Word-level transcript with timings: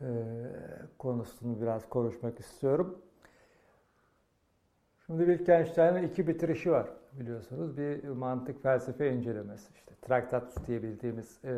ee, 0.00 0.06
konusunu 0.98 1.60
biraz 1.60 1.88
konuşmak 1.88 2.40
istiyorum. 2.40 2.98
Şimdi 5.06 5.26
Wittgenstein'in 5.26 6.02
iki 6.02 6.28
bitirişi 6.28 6.70
var 6.70 6.88
biliyorsunuz. 7.12 7.76
Bir 7.76 8.04
mantık 8.04 8.62
felsefe 8.62 9.12
incelemesi 9.12 9.72
işte 9.74 9.94
Traktatus 10.02 10.66
diye 10.66 10.82
bildiğimiz 10.82 11.44
e, 11.44 11.52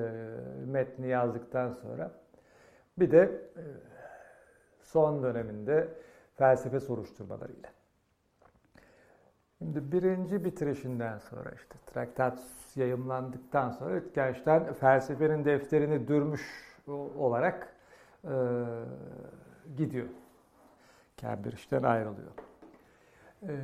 metni 0.67 1.09
yazdıktan 1.09 1.73
sonra 1.73 2.11
bir 2.99 3.11
de 3.11 3.19
e, 3.57 3.65
son 4.83 5.23
döneminde 5.23 5.89
felsefe 6.37 6.81
soruşturmalarıyla. 6.81 7.71
Şimdi 9.59 9.93
birinci 9.93 10.45
bitirişinden 10.45 11.19
sonra 11.19 11.51
işte 11.51 11.75
Traktatus 11.87 12.77
yayımlandıktan 12.77 13.71
sonra 13.71 14.01
Wittgenstein 14.01 14.73
felsefenin 14.73 15.45
defterini 15.45 16.09
dürmüş 16.09 16.77
olarak 17.19 17.80
e, 18.25 18.35
gidiyor. 19.77 20.09
Cambridge'den 21.17 21.83
ayrılıyor. 21.83 22.33
E, 23.43 23.55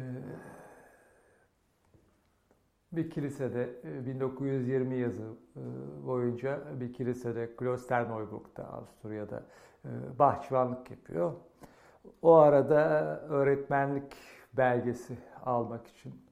bir 2.93 3.11
kilisede 3.11 3.71
1920 4.07 4.95
e, 4.95 4.99
yazı 4.99 5.35
e, 5.57 5.61
boyunca 6.07 6.81
bir 6.81 6.93
kilisede 6.93 7.57
Klosterneuburg'da 7.57 8.73
Avusturya'da 8.73 9.43
e, 9.85 9.89
bahçıvanlık 10.19 10.91
yapıyor. 10.91 11.33
O 12.23 12.35
arada 12.35 12.79
öğretmenlik 13.21 14.17
belgesi 14.53 15.19
almak 15.45 15.87
için 15.87 16.27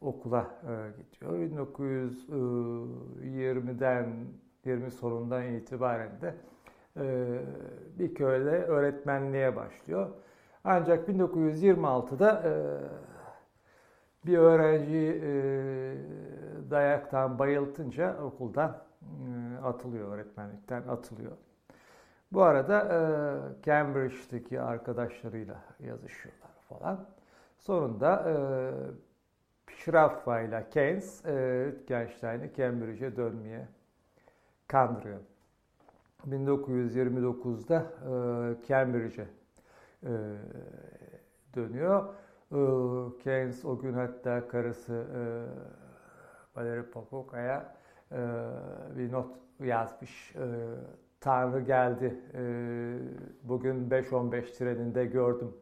okula 0.00 0.50
gidiyor. 0.96 1.38
1920'den 1.38 4.26
20 4.64 4.90
sonundan 4.90 5.54
itibaren 5.54 6.20
de 6.20 6.34
bir 7.98 8.14
köyde 8.14 8.64
öğretmenliğe 8.64 9.56
başlıyor. 9.56 10.10
Ancak 10.64 11.08
1926'da 11.08 12.42
bir 14.26 14.38
öğrenci 14.38 15.22
dayaktan 16.70 17.38
bayıltınca 17.38 18.22
okuldan 18.22 18.76
atılıyor, 19.64 20.14
öğretmenlikten 20.14 20.82
atılıyor. 20.88 21.32
Bu 22.32 22.42
arada 22.42 22.88
Cambridge'deki 23.62 24.60
arkadaşlarıyla 24.60 25.56
yazışıyorlar 25.80 26.50
falan. 26.68 27.06
Sonunda 27.58 28.36
Schrafa 29.66 30.40
ile 30.40 30.66
Keynes 30.70 31.22
Wittgenstein'i 31.22 32.52
Cambridge'e 32.56 33.16
dönmeye 33.16 33.68
kandırıyor. 34.68 35.20
1929'da 36.26 37.76
e, 37.80 38.66
Cambridge'e 38.66 39.26
e, 40.02 40.12
dönüyor. 41.54 42.14
E, 42.52 42.58
Keynes 43.18 43.64
o 43.64 43.78
gün 43.78 43.92
hatta 43.92 44.48
karısı 44.48 44.92
e, 44.94 45.20
Valerie 46.56 46.90
Popoka'ya 46.90 47.74
e, 48.12 48.16
bir 48.96 49.12
not 49.12 49.36
yazmış. 49.60 50.36
E, 50.36 50.74
Tanrı 51.20 51.60
geldi, 51.60 52.20
e, 52.34 52.42
bugün 53.42 53.90
5-15 53.90 54.58
treninde 54.58 55.06
gördüm 55.06 55.56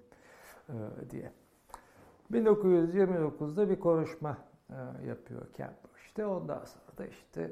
e, 0.69 0.75
diye. 1.11 1.33
1929'da 2.33 3.71
bir 3.71 3.81
konuşma 3.81 4.39
e, 4.71 5.07
yapıyor 5.07 5.43
Cambridge'de. 5.57 6.27
Ondan 6.27 6.65
sonra 6.65 6.99
da 6.99 7.07
işte 7.07 7.51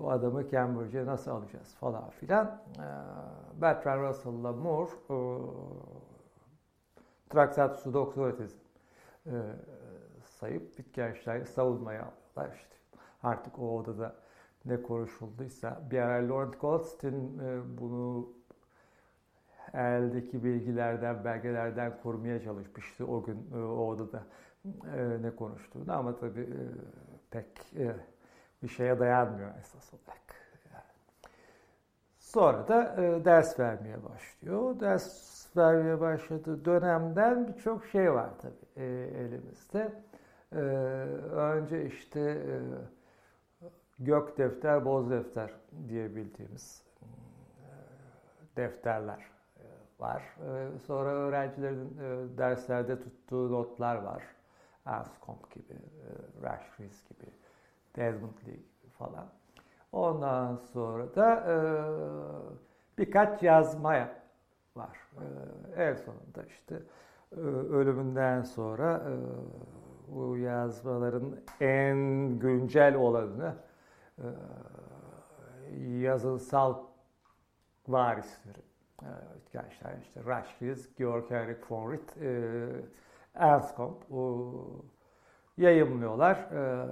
bu 0.00 0.10
adamı 0.10 0.48
Cambridge'e 0.48 1.06
nasıl 1.06 1.30
alacağız 1.30 1.74
falan 1.74 2.10
filan. 2.10 2.46
Ee, 2.78 3.60
Bertrand 3.60 4.08
Russell'la 4.08 4.52
Moore 4.52 4.90
e, 4.90 5.16
Traktatus'u 7.28 7.94
doktora 7.94 8.36
tezi 8.36 8.56
e, 9.26 9.32
sayıp 10.24 10.76
Wittgenstein'i 10.76 11.46
savunmaya 11.46 12.02
alıyorlar 12.02 12.56
işte. 12.56 12.76
Artık 13.22 13.58
o 13.58 13.78
odada 13.78 14.14
ne 14.64 14.82
konuşulduysa 14.82 15.80
bir 15.90 15.98
ara 15.98 16.28
Lord 16.28 16.54
Goldstein 16.54 17.38
e, 17.38 17.78
bunu 17.78 18.28
eldeki 19.74 20.44
bilgilerden, 20.44 21.24
belgelerden 21.24 22.02
korumaya 22.02 22.42
çalışmıştı 22.42 23.06
o 23.06 23.22
gün 23.22 23.50
o 23.54 23.88
odada 23.88 24.22
ne 25.20 25.36
konuştuğunu 25.36 25.92
ama 25.92 26.16
tabii 26.16 26.48
pek 27.30 27.46
bir 28.62 28.68
şeye 28.68 28.98
dayanmıyor 28.98 29.50
esas 29.58 29.94
olarak. 29.94 30.20
Sonra 32.18 32.68
da 32.68 33.02
e, 33.02 33.24
ders 33.24 33.58
vermeye 33.58 34.04
başlıyor. 34.04 34.80
Ders 34.80 35.56
vermeye 35.56 36.00
başladığı 36.00 36.64
dönemden 36.64 37.48
birçok 37.48 37.86
şey 37.86 38.12
var 38.12 38.30
tabii 38.42 38.84
e, 38.84 38.84
elimizde. 39.24 39.92
E, 40.52 40.56
önce 40.56 41.86
işte 41.86 42.20
e, 42.20 42.58
gök 43.98 44.38
defter, 44.38 44.84
boz 44.84 45.10
defter 45.10 45.54
diye 45.88 46.16
bildiğimiz 46.16 46.82
e, 47.02 47.06
defterler 48.56 49.30
e, 49.56 49.64
var. 49.98 50.36
E, 50.46 50.78
sonra 50.78 51.10
öğrencilerin 51.10 51.98
derslerde 52.38 53.00
tuttuğu 53.00 53.52
notlar 53.52 53.96
var. 53.96 54.22
Anscombe 54.86 55.48
gibi, 55.54 55.74
Rashfield 56.42 57.08
gibi 57.08 57.30
Desmond 57.96 58.46
Lee 58.46 58.60
falan. 58.98 59.26
Ondan 59.92 60.56
sonra 60.56 61.14
da 61.14 61.34
e, 61.34 61.56
birkaç 62.98 63.42
yazma 63.42 64.08
var. 64.76 64.98
E, 65.76 65.82
en 65.82 65.94
sonunda 65.94 66.42
işte 66.48 66.82
e, 67.36 67.40
ölümünden 67.40 68.42
sonra 68.42 69.02
e, 69.06 69.14
bu 70.14 70.36
yazmaların 70.36 71.36
en 71.60 71.98
güncel 72.38 72.94
olanını 72.94 73.54
e, 74.18 74.26
yazılsal 75.80 76.76
varisleri 77.88 78.62
e, 79.02 79.08
gençler 79.52 79.98
işte 80.02 80.24
Raschwitz, 80.26 80.94
Georg 80.96 81.30
Henrik 81.30 81.70
von 81.70 81.92
Ritt, 81.92 82.16
e, 82.16 82.68
Anscombe 83.34 84.04
yayımlıyorlar. 85.56 86.36
E, 86.36 86.86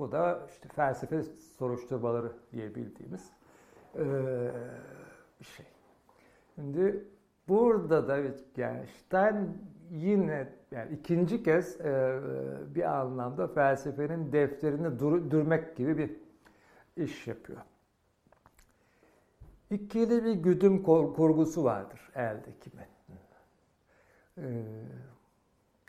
bu 0.00 0.12
da 0.12 0.46
işte 0.50 0.68
felsefe 0.68 1.22
soruşturmaları 1.58 2.32
diye 2.52 2.74
bildiğimiz 2.74 3.32
bir 5.40 5.44
şey. 5.44 5.66
Şimdi 6.54 7.04
burada 7.48 8.08
da 8.08 8.26
Wittgenstein 8.26 9.58
yine 9.90 10.52
yani 10.70 10.94
ikinci 10.94 11.42
kez 11.42 11.80
bir 12.74 13.00
anlamda 13.00 13.48
felsefenin 13.48 14.32
defterini 14.32 14.98
dur, 14.98 15.30
dürmek 15.30 15.76
gibi 15.76 15.98
bir 15.98 16.16
iş 17.04 17.26
yapıyor. 17.26 17.60
İkili 19.70 20.24
bir 20.24 20.32
güdüm 20.32 20.82
kurgusu 20.82 21.64
vardır 21.64 22.10
eldeki 22.14 22.70
metnin. 22.76 23.20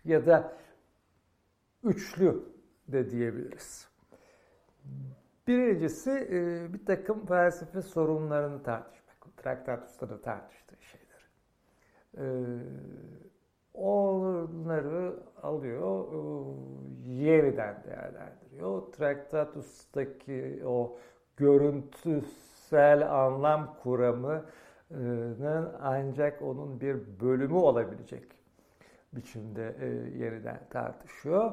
ya 0.05 0.25
da 0.25 0.57
üçlü 1.83 2.43
de 2.87 3.11
diyebiliriz. 3.11 3.90
Birincisi 5.47 6.11
e, 6.11 6.73
bir 6.73 6.85
takım 6.85 7.25
felsefe 7.25 7.81
sorunlarını 7.81 8.63
tartışmak. 8.63 9.01
Traktatus'ta 9.37 10.09
da 10.09 10.21
tartıştığı 10.21 10.75
şeyler. 10.81 11.29
E, 12.17 12.25
onları 13.73 15.19
alıyor, 15.43 16.05
e, 16.13 16.17
yeniden 17.09 17.83
değerlendiriyor. 17.83 18.81
Traktatus'taki 18.81 20.61
o 20.65 20.97
görüntüsel 21.37 23.13
anlam 23.13 23.77
kuramının 23.83 25.73
ancak 25.81 26.41
onun 26.41 26.81
bir 26.81 26.97
bölümü 27.19 27.53
olabilecek 27.53 28.23
biçimde 29.13 29.75
yeniden 30.17 30.59
tartışıyor. 30.69 31.51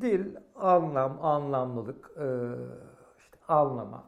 Dil, 0.00 0.36
anlam, 0.54 1.24
anlamlılık, 1.24 2.10
e, 2.16 2.26
işte 3.18 3.38
anlama 3.48 4.04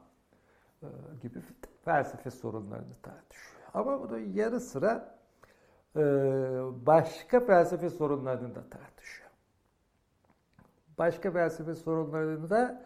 e, 0.83 0.87
gibi 1.23 1.41
felsefe 1.85 2.31
sorunlarını 2.31 2.95
tartışıyor. 3.03 3.63
Ama 3.75 4.03
bu 4.03 4.11
da 4.11 4.19
yarı 4.19 4.61
sıra 4.61 5.19
e, 5.97 6.01
başka 6.87 7.41
felsefe 7.41 7.91
sorunlarını 7.91 8.55
da 8.55 8.71
tartışıyor. 8.71 9.31
Başka 10.99 11.31
felsefe 11.31 11.75
sorunlarını 11.75 12.51
da 12.51 12.85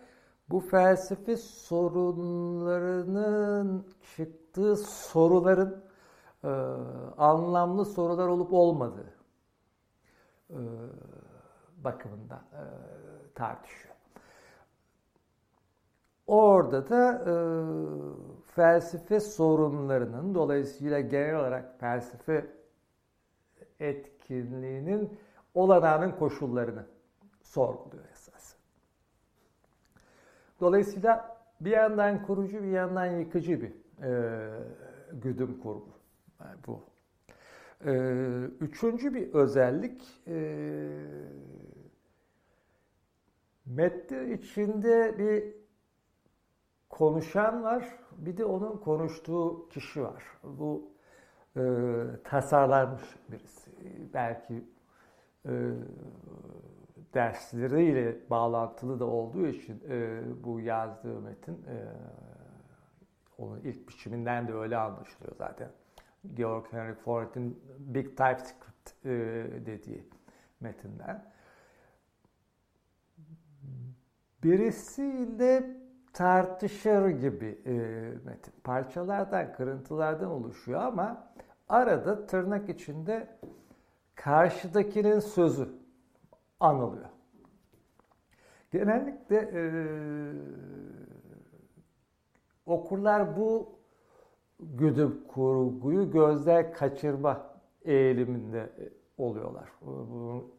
bu 0.51 0.61
felsefe 0.61 1.37
sorunlarının 1.37 3.87
çıktığı 4.17 4.77
soruların 4.77 5.85
anlamlı 7.19 7.85
sorular 7.85 8.29
olup 8.29 8.53
olmadığı 8.53 9.15
bakımından 11.85 12.39
e, 12.53 12.63
tartışıyor. 13.35 13.95
Orada 16.27 16.89
da 16.89 17.13
e, 17.13 17.35
felsefe 18.55 19.21
sorunlarının 19.21 20.35
dolayısıyla 20.35 21.01
genel 21.01 21.37
olarak 21.37 21.81
felsefe 21.81 22.47
etkinliğinin 23.81 25.19
olanağının 25.55 26.13
koşullarını 26.13 26.87
sorguluyor 27.43 28.05
esas. 28.13 28.55
Dolayısıyla 30.61 31.37
bir 31.61 31.71
yandan 31.71 32.27
kurucu 32.27 32.63
bir 32.63 32.71
yandan 32.71 33.07
yıkıcı 33.07 33.61
bir 33.63 33.73
e, 34.03 34.51
güdüm 35.13 35.61
kurgu 35.61 35.91
yani 36.41 36.57
bu. 36.67 36.94
E, 37.85 37.93
üçüncü 38.61 39.15
bir 39.15 39.35
özellik 39.35 40.23
e, 40.27 40.37
metnin 43.67 44.37
içinde 44.37 45.19
bir 45.19 45.55
konuşan 46.89 47.63
var, 47.63 47.99
bir 48.17 48.37
de 48.37 48.45
onun 48.45 48.77
konuştuğu 48.77 49.69
kişi 49.69 50.03
var. 50.03 50.25
Bu 50.43 50.91
e, 51.57 51.63
tasarlanmış 52.25 53.17
birisi. 53.29 53.71
Belki 54.15 54.65
e, 55.47 55.53
dersleriyle 57.15 58.31
bağlantılı 58.31 59.01
da 59.01 59.05
olduğu 59.05 59.47
için 59.47 59.83
e, 59.89 60.23
bu 60.45 60.61
yazdığı 60.61 61.21
metin 61.21 61.55
e, 61.55 61.77
onun 63.39 63.61
ilk 63.61 63.89
biçiminden 63.89 64.49
de 64.49 64.55
öyle 64.55 64.77
anlaşılıyor 64.77 65.37
zaten. 65.39 65.71
Georg 66.35 66.73
Henry 66.73 66.95
Ford'un 66.95 67.61
Big 67.79 68.07
TypeScript 68.07 69.05
e, 69.05 69.11
dediği 69.67 70.09
metinden. 70.61 71.25
Birisiyle 74.43 75.77
tartışır 76.13 77.09
gibi 77.09 77.59
e, 77.67 77.73
metin. 78.25 78.55
Parçalardan, 78.65 79.53
kırıntılardan 79.53 80.31
oluşuyor 80.31 80.81
ama 80.81 81.33
arada 81.69 82.27
tırnak 82.27 82.69
içinde 82.69 83.39
karşıdakinin 84.15 85.21
sözü 85.21 85.69
anılıyor. 86.61 87.09
Genellikle 88.71 89.37
e, 89.37 89.63
okurlar 92.67 93.37
bu 93.37 93.79
güdüm 94.73 95.21
kurguyu 95.29 96.11
gözden 96.11 96.73
kaçırma 96.73 97.47
eğiliminde 97.85 98.71
oluyorlar. 99.19 99.69
Bunun 99.81 100.55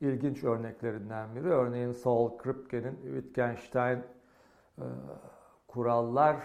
ilginç 0.00 0.44
örneklerinden 0.44 1.36
biri. 1.36 1.48
Örneğin 1.48 1.92
Saul 1.92 2.38
Kripke'nin 2.38 2.96
Wittgenstein 3.02 3.98
e, 4.78 4.84
kurallar 5.68 6.36
e, 6.36 6.42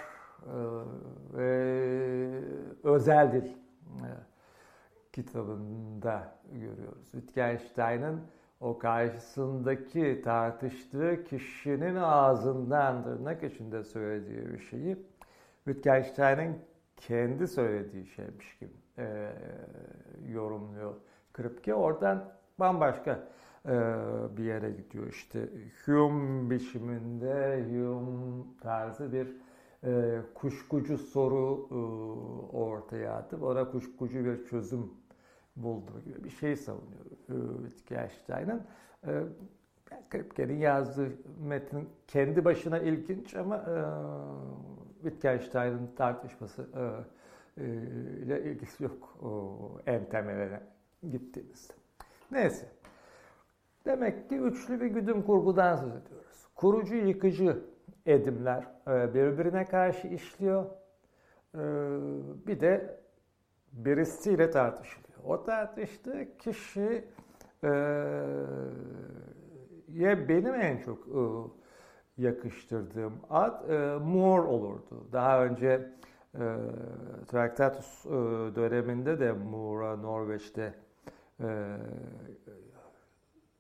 ve 1.34 2.42
özel 2.84 3.32
dil 3.32 3.46
e, 3.46 4.10
kitabında 5.14 6.36
görüyoruz. 6.52 7.12
Wittgenstein'ın 7.12 8.22
o 8.60 8.78
karşısındaki 8.78 10.22
tartıştığı 10.24 11.24
kişinin 11.24 11.96
ağzından 11.96 13.04
tırnak 13.04 13.44
içinde 13.44 13.84
söylediği 13.84 14.50
bir 14.50 14.60
şeyi 14.60 15.11
Wittgenstein'in 15.66 16.56
kendi 16.98 17.48
söylediği 17.48 18.06
şeymiş 18.06 18.58
gibi 18.58 18.74
e, 18.98 19.32
yorumluyor 20.28 20.94
Kripke. 21.34 21.74
Oradan 21.74 22.34
bambaşka 22.60 23.28
e, 23.66 23.74
bir 24.38 24.44
yere 24.44 24.72
gidiyor. 24.72 25.08
İşte 25.08 25.50
Hume 25.86 26.50
biçiminde 26.50 27.66
Hume 27.70 28.44
tarzı 28.62 29.14
bir 29.14 29.28
e, 29.84 30.20
kuşkucu 30.36 30.98
soru 30.98 31.68
e, 31.72 31.76
ortaya 32.58 33.14
atıp 33.14 33.44
ona 33.44 33.72
kuşkucu 33.72 34.26
bir 34.26 34.46
çözüm 34.46 34.92
bulduğu 35.56 36.02
gibi 36.06 36.24
bir 36.24 36.30
şey 36.30 36.56
savunuyor 36.56 37.06
e, 37.30 37.70
Wittgenstein'ın. 37.70 38.64
E, 39.08 39.24
Kripke'nin 40.10 40.58
yazdığı 40.58 41.10
metin 41.48 41.90
kendi 42.08 42.46
başına 42.46 42.80
ilginç 42.80 43.36
ama 43.36 43.56
e, 43.56 43.76
Wittgenstein'ın 45.02 45.90
tartışması 45.96 46.70
e, 46.76 46.84
e, 47.64 47.66
ile 48.24 48.44
ilgisi 48.44 48.84
yok 48.84 49.18
o, 49.24 49.60
en 49.86 50.10
temeline 50.10 50.62
gittiğimizde. 51.12 51.74
Neyse. 52.32 52.68
Demek 53.86 54.30
ki 54.30 54.36
üçlü 54.36 54.82
bir 54.82 54.86
güdüm 54.86 55.22
kurgudan 55.24 55.76
söz 55.76 55.96
ediyoruz. 55.96 56.48
Kurucu 56.56 56.96
yıkıcı 56.96 57.64
edimler 58.06 58.64
e, 58.88 59.14
birbirine 59.14 59.66
karşı 59.66 60.08
işliyor. 60.08 60.66
E, 61.56 61.60
bir 62.48 62.60
de 62.60 63.00
birisiyle 63.74 64.50
tartışılıyor. 64.50 65.20
O 65.26 65.44
tartıştığı 65.44 66.38
kişi 66.38 67.04
e, 67.64 67.68
ya 69.94 70.30
benim 70.30 70.56
en 70.56 70.78
çok 70.78 71.08
yakıştırdığım 72.18 73.14
ad 73.30 73.70
Moore 74.00 74.48
olurdu. 74.48 75.08
Daha 75.12 75.44
önce 75.44 75.90
Traktatus 77.28 78.06
döneminde 78.56 79.20
de 79.20 79.32
Moore'a 79.32 79.96
Norveç'te 79.96 80.74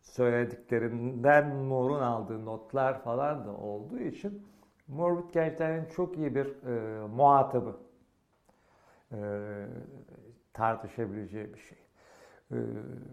söylediklerinden 0.02 1.56
Moore'un 1.56 2.00
aldığı 2.02 2.46
notlar 2.46 3.04
falan 3.04 3.46
da 3.46 3.52
olduğu 3.52 4.00
için 4.00 4.48
Moore 4.88 5.22
Wittgenstein'in 5.22 5.86
çok 5.86 6.18
iyi 6.18 6.36
bir 6.36 6.46
e, 6.46 7.08
muhatabı 7.08 7.78
e, 9.12 9.18
tartışabileceği 10.54 11.54
bir 11.54 11.60
şey. 11.60 11.78
E, 12.52 12.56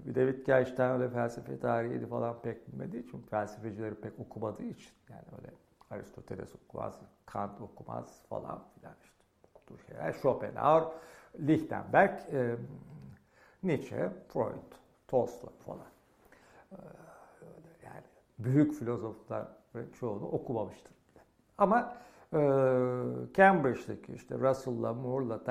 bir 0.06 0.14
de 0.14 0.32
Wittgenstein 0.32 0.90
öyle 0.90 1.08
felsefe 1.08 1.60
tarihiydi 1.60 2.06
falan 2.06 2.42
pek 2.42 2.68
bilmediği 2.68 3.02
için, 3.02 3.22
felsefecileri 3.22 3.94
pek 3.94 4.20
okumadığı 4.20 4.64
için 4.64 4.92
yani 5.10 5.24
öyle 5.38 5.50
Aristoteles 5.90 6.54
okumaz, 6.54 7.00
Kant 7.26 7.60
okumaz 7.60 8.22
falan 8.28 8.64
filan 8.74 8.94
işte 9.02 9.24
okuduğu 9.54 9.78
şeyler. 9.78 10.12
Schopenhauer, 10.12 10.84
Lichtenberg, 11.40 12.18
e, 12.32 12.56
Nietzsche, 13.62 14.10
Freud, 14.28 14.72
Tolstoy 15.08 15.50
falan. 15.66 15.86
Ee, 16.72 16.76
yani 17.84 18.02
büyük 18.38 18.74
filozoflar 18.74 19.48
çoğunu 20.00 20.26
okumamıştır. 20.28 20.94
Ama 21.58 21.96
e, 22.32 22.38
Cambridge'deki 23.34 24.12
işte 24.12 24.38
Russell'la 24.38 24.94
Moore'la 24.94 25.44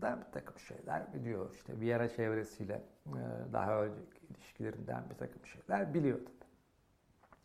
tartışmalarından 0.00 0.20
bir 0.20 0.32
takım 0.32 0.58
şeyler 0.58 1.14
biliyor. 1.14 1.54
İşte 1.54 1.80
Viyana 1.80 2.08
çevresiyle 2.08 2.82
e, 3.06 3.52
daha 3.52 3.82
önceki 3.82 4.26
ilişkilerinden 4.26 5.04
bir 5.10 5.14
takım 5.14 5.46
şeyler 5.46 5.94
biliyordu. 5.94 6.30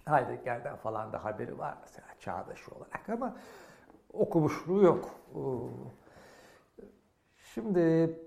Heidegger'den 0.06 0.76
falan 0.76 1.14
da 1.14 1.24
haberi 1.24 1.58
var 1.58 1.78
mesela 1.82 2.08
çağdaş 2.20 2.70
olarak 2.70 3.10
ama 3.10 3.38
okumuşluğu 4.14 4.84
yok. 4.84 5.10
Şimdi 7.54 8.20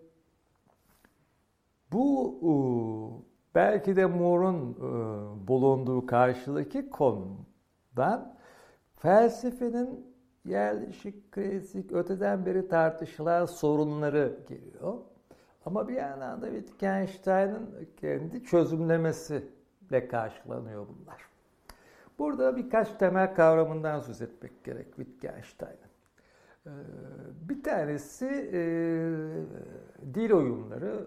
bu 1.92 3.24
belki 3.54 3.96
de 3.96 4.06
Moore'un 4.06 4.74
e, 4.74 5.48
bulunduğu 5.48 6.06
karşıdaki 6.06 6.90
konudan 6.90 8.38
felsefenin 8.94 10.17
yerleşik, 10.44 11.32
klasik, 11.32 11.92
öteden 11.92 12.46
beri 12.46 12.68
tartışılan 12.68 13.46
sorunları 13.46 14.36
geliyor. 14.48 14.94
Ama 15.66 15.88
bir 15.88 15.94
yandan 15.94 16.42
da 16.42 16.46
Wittgenstein'ın 16.46 17.88
kendi 17.96 18.44
çözümlemesiyle 18.44 20.08
karşılanıyor 20.10 20.86
bunlar. 20.88 21.28
Burada 22.18 22.56
birkaç 22.56 22.92
temel 22.92 23.34
kavramından 23.34 24.00
söz 24.00 24.22
etmek 24.22 24.64
gerek 24.64 24.86
Wittgenstein'ın. 24.96 25.88
Ee, 26.66 26.70
bir 27.48 27.62
tanesi 27.62 28.26
e, 28.52 28.60
dil 30.14 30.32
oyunları, 30.32 31.06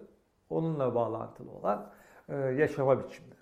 onunla 0.49 0.95
bağlantılı 0.95 1.51
olan 1.51 1.89
e, 2.29 2.35
yaşama 2.35 3.03
biçimleri. 3.03 3.41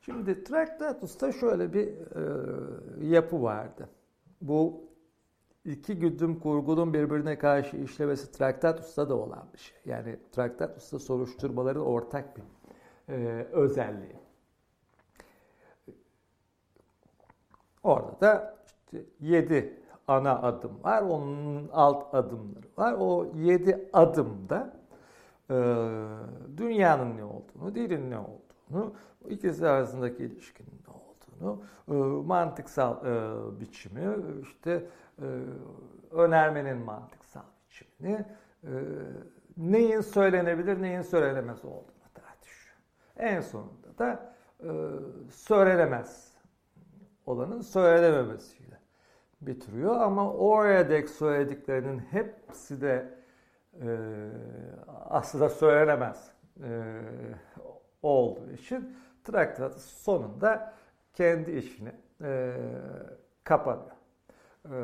Şimdi 0.00 0.44
Traktatus'ta 0.44 1.32
şöyle 1.32 1.72
bir 1.72 1.88
e, 1.88 3.06
yapı 3.06 3.42
vardı. 3.42 3.88
Bu 4.40 4.84
iki 5.64 5.98
güdüm 5.98 6.40
kurgunun 6.40 6.94
birbirine 6.94 7.38
karşı 7.38 7.76
işlemesi 7.76 8.32
traktat 8.32 8.80
usta 8.80 9.08
da 9.08 9.14
olan 9.14 9.44
bir 9.54 9.58
şey. 9.58 9.78
Yani 9.84 10.16
traktat 10.32 10.76
usta 10.76 10.98
soruşturmaların 10.98 11.86
ortak 11.86 12.36
bir 12.36 12.42
e, 13.14 13.46
özelliği. 13.52 14.16
Orada 17.82 18.20
da 18.20 18.56
işte 18.66 19.04
yedi 19.20 19.80
ana 20.08 20.42
adım 20.42 20.84
var. 20.84 21.02
Onun 21.02 21.68
alt 21.72 22.14
adımları 22.14 22.66
var. 22.76 22.92
O 22.98 23.26
yedi 23.34 23.88
adımda 23.92 24.76
e, 25.50 25.54
dünyanın 26.56 27.16
ne 27.16 27.24
olduğunu, 27.24 27.74
dilin 27.74 28.10
ne 28.10 28.18
olduğunu, 28.18 28.92
ikisi 29.28 29.68
arasındaki 29.68 30.24
ilişkinin 30.24 30.80
ne 30.88 30.94
olduğunu, 30.94 31.62
e, 31.88 31.94
mantıksal 32.26 33.06
e, 33.06 33.60
biçimi, 33.60 34.16
işte 34.42 34.86
önermenin 36.10 36.76
mantıksal 36.76 37.42
biçimini, 37.66 38.24
e, 38.64 38.70
neyin 39.56 40.00
söylenebilir, 40.00 40.82
neyin 40.82 41.02
söylenemez 41.02 41.64
olduğunu 41.64 42.08
tartışıyor. 42.14 42.76
En 43.16 43.40
sonunda 43.40 43.98
da 43.98 44.34
e, 44.60 44.70
söylenemez 45.30 46.34
olanın 47.26 47.60
söylenememesiyle 47.60 48.78
bitiriyor 49.40 50.00
ama 50.00 50.32
oraya 50.32 50.90
dek 50.90 51.10
söylediklerinin 51.10 51.98
hepsi 51.98 52.80
de 52.80 53.14
aslında 55.10 55.48
söylenemez 55.48 56.34
olduğu 58.02 58.50
için 58.50 58.96
traktat 59.24 59.80
sonunda 59.80 60.74
kendi 61.14 61.50
işini 61.50 61.92
e. 62.24 62.54
E, 64.64 64.76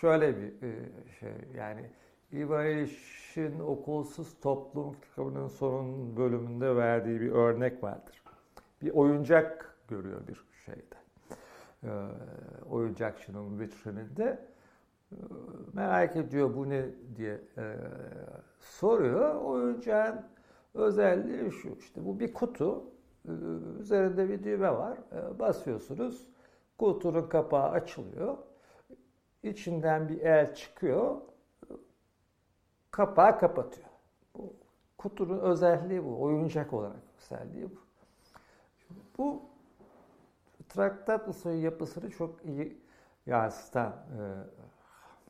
şöyle 0.00 0.36
bir 0.36 0.62
e, 0.62 0.90
şey 1.20 1.32
yani 1.56 1.90
İbrahim'in 2.32 3.60
okulsuz 3.60 4.40
toplum 4.40 4.92
kitabının 5.00 5.48
son 5.48 6.16
bölümünde 6.16 6.76
verdiği 6.76 7.20
bir 7.20 7.30
örnek 7.32 7.82
vardır. 7.82 8.22
Bir 8.82 8.90
oyuncak 8.90 9.76
görüyor 9.88 10.20
bir 10.28 10.44
şeyde. 10.64 10.96
E, 11.84 11.90
oyuncakçının 12.70 13.60
vitrininde 13.60 14.38
e, 15.12 15.16
merak 15.72 16.16
ediyor 16.16 16.56
bu 16.56 16.70
ne 16.70 16.84
diye 17.16 17.40
e, 17.58 17.76
soruyor. 18.60 19.34
Oyuncağın 19.34 20.20
özelliği 20.74 21.52
şu 21.52 21.68
işte 21.78 22.04
bu 22.04 22.20
bir 22.20 22.34
kutu 22.34 22.84
e, 23.28 23.32
üzerinde 23.80 24.28
bir 24.28 24.44
düğme 24.44 24.72
var 24.72 24.98
basıyorsunuz 25.38 26.28
kutunun 26.78 27.28
kapağı 27.28 27.70
açılıyor 27.70 28.36
içinden 29.46 30.08
bir 30.08 30.20
el 30.20 30.54
çıkıyor 30.54 31.20
kapağı 32.90 33.38
kapatıyor. 33.38 33.88
Bu 34.34 34.54
kutunun 34.98 35.38
özelliği 35.38 36.04
bu 36.04 36.22
oyuncak 36.22 36.72
olarak 36.72 37.02
özelliği 37.22 37.70
bu. 37.70 37.86
Bu 39.18 39.42
traktat 40.68 41.28
usulü 41.28 41.54
yapısını 41.54 42.10
çok 42.10 42.44
iyi 42.44 42.80
yansıtan 43.26 43.92
e, 43.92 44.22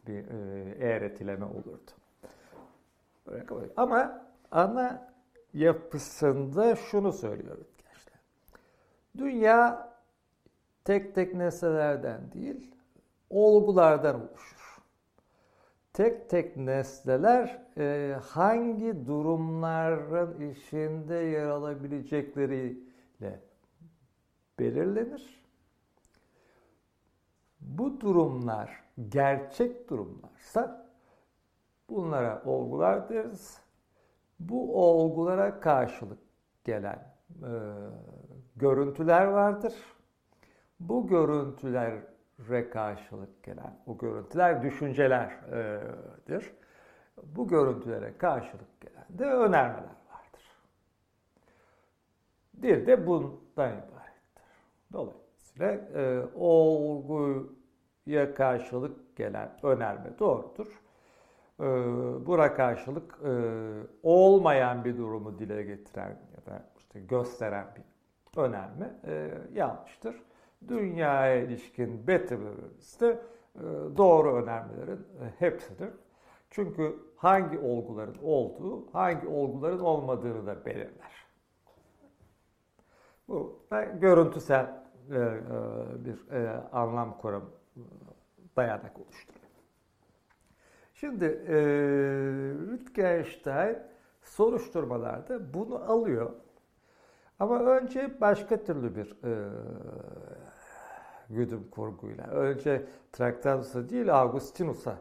bir 0.07 0.29
e, 0.29 0.71
eğretileme 0.71 1.45
olurdu. 1.45 1.91
Ama 3.77 4.27
ana 4.51 5.13
yapısında 5.55 6.77
şunu 6.77 7.13
söylüyor 7.13 7.57
Wittgenstein. 7.57 8.21
Dünya 9.17 9.93
tek 10.85 11.15
tek 11.15 11.35
nesnelerden 11.35 12.33
değil, 12.33 12.76
olgulardan 13.31 14.29
oluşur. 14.29 14.79
Tek 15.93 16.31
tek 16.31 16.57
nesneler 16.57 17.63
e, 17.79 18.17
hangi 18.23 19.07
durumların 19.07 20.51
içinde 20.51 21.15
yer 21.15 21.47
alabilecekleriyle 21.47 23.41
belirlenir. 24.59 25.47
Bu 27.61 28.01
durumlar 28.01 28.85
gerçek 29.09 29.91
durumlarsa 29.91 30.91
bunlara 31.91 32.43
olgular 32.45 33.09
deriz. 33.09 33.61
Bu 34.41 34.89
olgulara 34.89 35.61
karşılık 35.61 36.19
gelen 36.65 37.15
e, 37.43 37.51
görüntüler 38.57 39.27
vardır. 39.27 39.75
Bu 40.81 41.07
görüntülere 42.39 42.71
karşılık 42.71 43.43
gelen, 43.43 43.79
o 43.87 43.99
görüntüler 43.99 44.63
düşüncelerdir. 44.63 46.53
Bu 47.23 47.49
görüntülere 47.49 48.19
karşılık 48.19 48.81
gelen 48.81 49.05
de 49.09 49.25
önermeler 49.25 49.97
vardır. 50.11 50.43
Dil 52.63 52.87
de 52.87 53.07
bundan 53.07 53.71
ibarettir. 53.71 54.45
Dolayısıyla 54.93 55.73
e, 55.73 56.25
olguya 56.35 57.45
karşılık 58.35 59.17
gelen 59.17 59.59
önerme 59.63 60.19
doğrudur. 60.19 60.81
E, 61.61 61.65
karşılık 62.55 63.19
e, 63.25 63.33
olmayan 64.03 64.85
bir 64.85 64.97
durumu 64.97 65.39
dile 65.39 65.63
getiren 65.63 66.19
ya 66.37 66.53
da 66.53 66.63
işte 66.77 67.01
gösteren 67.01 67.67
bir 67.77 67.83
önerme 68.41 69.01
e, 69.05 69.31
yanlıştır. 69.55 70.17
Dünyaya 70.69 71.37
ilişkin 71.37 72.07
Better'ımız 72.07 73.01
de 73.01 73.23
e, 73.55 73.63
doğru 73.97 74.35
önermelerin 74.35 74.99
e, 74.99 75.25
hepsidir. 75.39 75.91
Çünkü 76.51 76.97
hangi 77.17 77.59
olguların 77.59 78.19
olduğu, 78.23 78.93
hangi 78.93 79.29
olguların 79.29 79.81
olmadığını 79.81 80.47
da 80.47 80.65
belirler. 80.65 81.27
Bu 83.29 83.63
görüntüsel 84.01 84.85
e, 85.11 85.41
bir 86.05 86.19
anlam 86.73 87.19
kuramı 87.19 87.51
dayanak 88.57 88.99
oluşturuyor. 88.99 89.47
Şimdi 90.95 91.25
Wittgenstein 92.71 93.79
soruşturmalarda 94.23 95.55
bunu 95.55 95.93
alıyor. 95.93 96.33
Ama 97.39 97.59
önce 97.59 98.21
başka 98.21 98.65
türlü 98.65 98.97
bir 98.97 99.17
e, 99.25 99.51
güdüm 101.31 101.71
kurguyla. 101.71 102.25
Önce 102.25 102.87
Traktatus'a 103.13 103.89
değil 103.89 104.21
Augustinus'a 104.21 104.99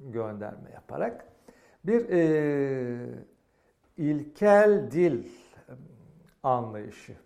gönderme 0.00 0.70
yaparak 0.70 1.26
bir 1.84 2.08
e, 2.08 3.24
ilkel 3.96 4.90
dil 4.90 5.28
anlayışı 6.42 7.16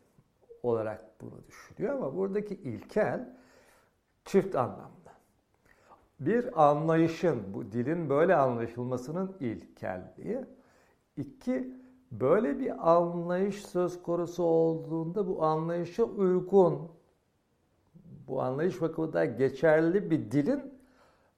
olarak 0.63 1.21
bunu 1.21 1.47
düşünüyor 1.49 1.95
ama 1.95 2.17
buradaki 2.17 2.55
ilkel 2.55 3.37
çift 4.25 4.57
anlamda. 4.57 4.97
Bir 6.21 6.69
anlayışın, 6.69 7.55
bu 7.55 7.73
dilin 7.73 8.11
böyle 8.11 8.37
anlaşılmasının 8.37 9.37
ilkelliği. 9.41 10.45
İki, 11.17 11.75
böyle 12.13 12.59
bir 12.59 12.93
anlayış 12.93 13.67
söz 13.67 14.03
konusu 14.03 14.43
olduğunda 14.43 15.29
bu 15.29 15.45
anlayışa 15.45 16.05
uygun, 16.05 16.91
bu 18.29 18.43
anlayış 18.43 18.81
bakımından 18.81 19.37
geçerli 19.37 20.11
bir 20.11 20.31
dilin 20.31 20.75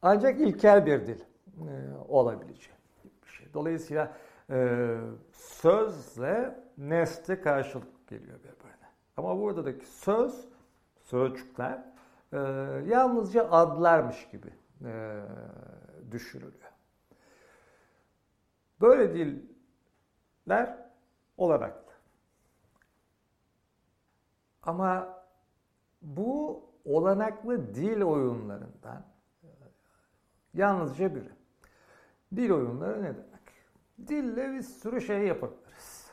ancak 0.02 0.40
ilkel 0.40 0.86
bir 0.86 1.06
dil 1.06 1.20
e, 1.20 1.94
olabileceği 2.08 2.76
bir 3.26 3.30
şey. 3.30 3.46
Dolayısıyla 3.54 4.16
e, 4.50 4.96
sözle 5.32 6.60
nesne 6.78 7.40
karşılık 7.40 8.08
geliyor 8.08 8.38
birbirine. 8.38 8.88
Ama 9.16 9.38
buradaki 9.38 9.86
söz, 9.86 10.48
sözcükler 11.04 11.84
e, 12.32 12.38
yalnızca 12.86 13.50
adlarmış 13.50 14.28
gibi 14.32 14.50
e, 14.84 15.20
düşürülüyor. 16.10 16.72
Böyle 18.80 19.14
diller 19.14 20.78
olanaklı. 21.36 21.92
Ama 24.62 25.18
bu 26.02 26.67
olanaklı 26.84 27.74
dil 27.74 28.02
oyunlarından 28.02 29.04
e, 29.42 29.48
yalnızca 30.54 31.14
biri. 31.14 31.30
Dil 32.36 32.50
oyunları 32.50 33.02
ne 33.02 33.14
demek? 33.16 33.28
Dille 34.08 34.52
bir 34.52 34.62
sürü 34.62 35.00
şey 35.00 35.26
yapabiliriz. 35.26 36.10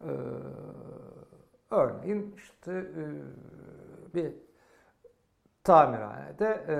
Ee, 0.00 0.06
örneğin 1.70 2.34
işte 2.36 2.72
e, 2.72 3.04
bir 4.14 4.32
tamirhanede 5.64 6.64
e, 6.68 6.76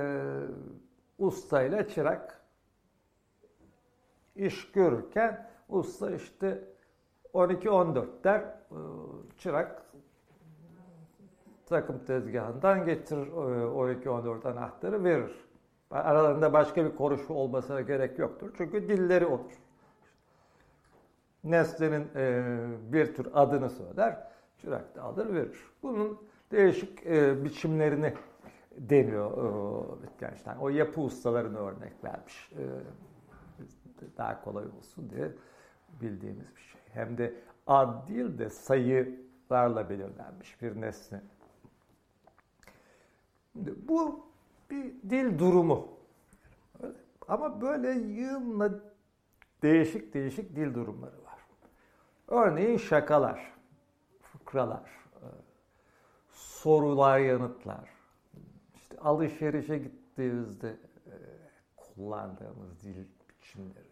ustayla 1.18 1.88
çırak 1.88 2.42
iş 4.36 4.72
görürken 4.72 5.50
usta 5.68 6.10
işte 6.10 6.64
12-14 7.34 8.24
der, 8.24 8.40
e, 8.40 8.78
çırak 9.38 9.82
takım 11.68 12.04
tezgahından 12.04 12.84
getirir 12.84 13.26
12-14 13.26 14.48
anahtarı 14.48 15.04
verir. 15.04 15.48
Aralarında 15.90 16.52
başka 16.52 16.84
bir 16.84 16.96
konuşma 16.96 17.36
olmasına 17.36 17.80
gerek 17.80 18.18
yoktur. 18.18 18.54
Çünkü 18.56 18.88
dilleri 18.88 19.26
odur. 19.26 19.52
Nesnenin 21.44 22.08
e, 22.16 22.44
bir 22.92 23.14
tür 23.14 23.28
adını 23.34 23.70
söyler, 23.70 24.18
çırak 24.58 24.94
da 24.94 25.02
alır 25.02 25.34
verir. 25.34 25.58
Bunun 25.82 26.18
değişik 26.52 27.06
e, 27.06 27.44
biçimlerini 27.44 28.14
deniyor 28.76 29.30
e, 29.30 30.00
Wittgenstein. 30.00 30.56
O 30.56 30.68
yapı 30.68 31.00
ustalarını 31.00 31.58
örnek 31.58 32.04
vermiş. 32.04 32.52
E, 32.58 32.64
daha 34.16 34.44
kolay 34.44 34.64
olsun 34.78 35.10
diye 35.10 35.32
bildiğimiz 36.00 36.56
bir 36.56 36.60
şey. 36.60 36.80
Hem 36.92 37.18
de 37.18 37.34
ad 37.66 38.08
değil 38.08 38.38
de 38.38 38.50
sayılarla 38.50 39.90
belirlenmiş 39.90 40.62
bir 40.62 40.80
nesne. 40.80 41.20
Bu 43.88 44.26
bir 44.70 45.10
dil 45.10 45.38
durumu. 45.38 45.88
Ama 47.28 47.60
böyle 47.60 47.90
yığınla 47.90 48.70
değişik 49.62 50.14
değişik 50.14 50.56
dil 50.56 50.74
durumları 50.74 51.24
var. 51.24 51.38
Örneğin 52.28 52.76
şakalar, 52.76 53.52
fıkralar, 54.22 54.90
e, 55.14 55.26
sorular, 56.32 57.18
yanıtlar. 57.18 57.90
İşte 58.74 58.98
alışverişe 58.98 59.78
gittiğimizde 59.78 60.68
e, 61.06 61.14
kullandığımız 61.76 62.82
dil 62.82 63.04
biçimleri. 63.28 63.88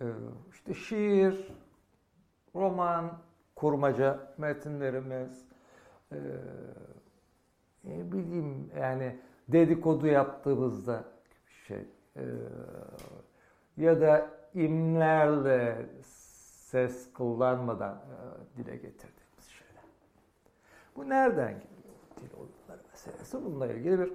E, 0.00 0.06
işte 0.52 0.74
şiir, 0.74 1.52
roman, 2.54 3.18
kurmaca 3.54 4.34
metinlerimiz, 4.38 5.48
ne 7.84 8.12
bileyim 8.12 8.70
yani 8.80 9.16
dedikodu 9.48 10.06
yaptığımızda 10.06 11.04
şey 11.66 11.86
ya 13.76 14.00
da 14.00 14.30
imlerle 14.54 15.86
ses 16.02 17.12
kullanmadan 17.12 17.94
e, 17.94 18.56
dile 18.56 18.76
getirdiğimiz 18.76 19.44
şeyler. 19.44 19.84
Bu 20.96 21.08
nereden 21.08 21.52
geliyor? 21.52 21.94
Dil 22.16 22.34
oyunları 22.34 22.88
meselesi. 22.90 23.44
Bununla 23.44 23.66
ilgili 23.66 23.98
bir 23.98 24.12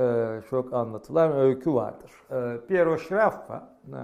e, 0.00 0.42
çok 0.50 0.72
anlatılan 0.72 1.32
öykü 1.32 1.74
vardır. 1.74 2.12
E, 2.30 2.66
Piero 2.66 2.98
Schraffa, 2.98 3.78
e, 3.86 4.00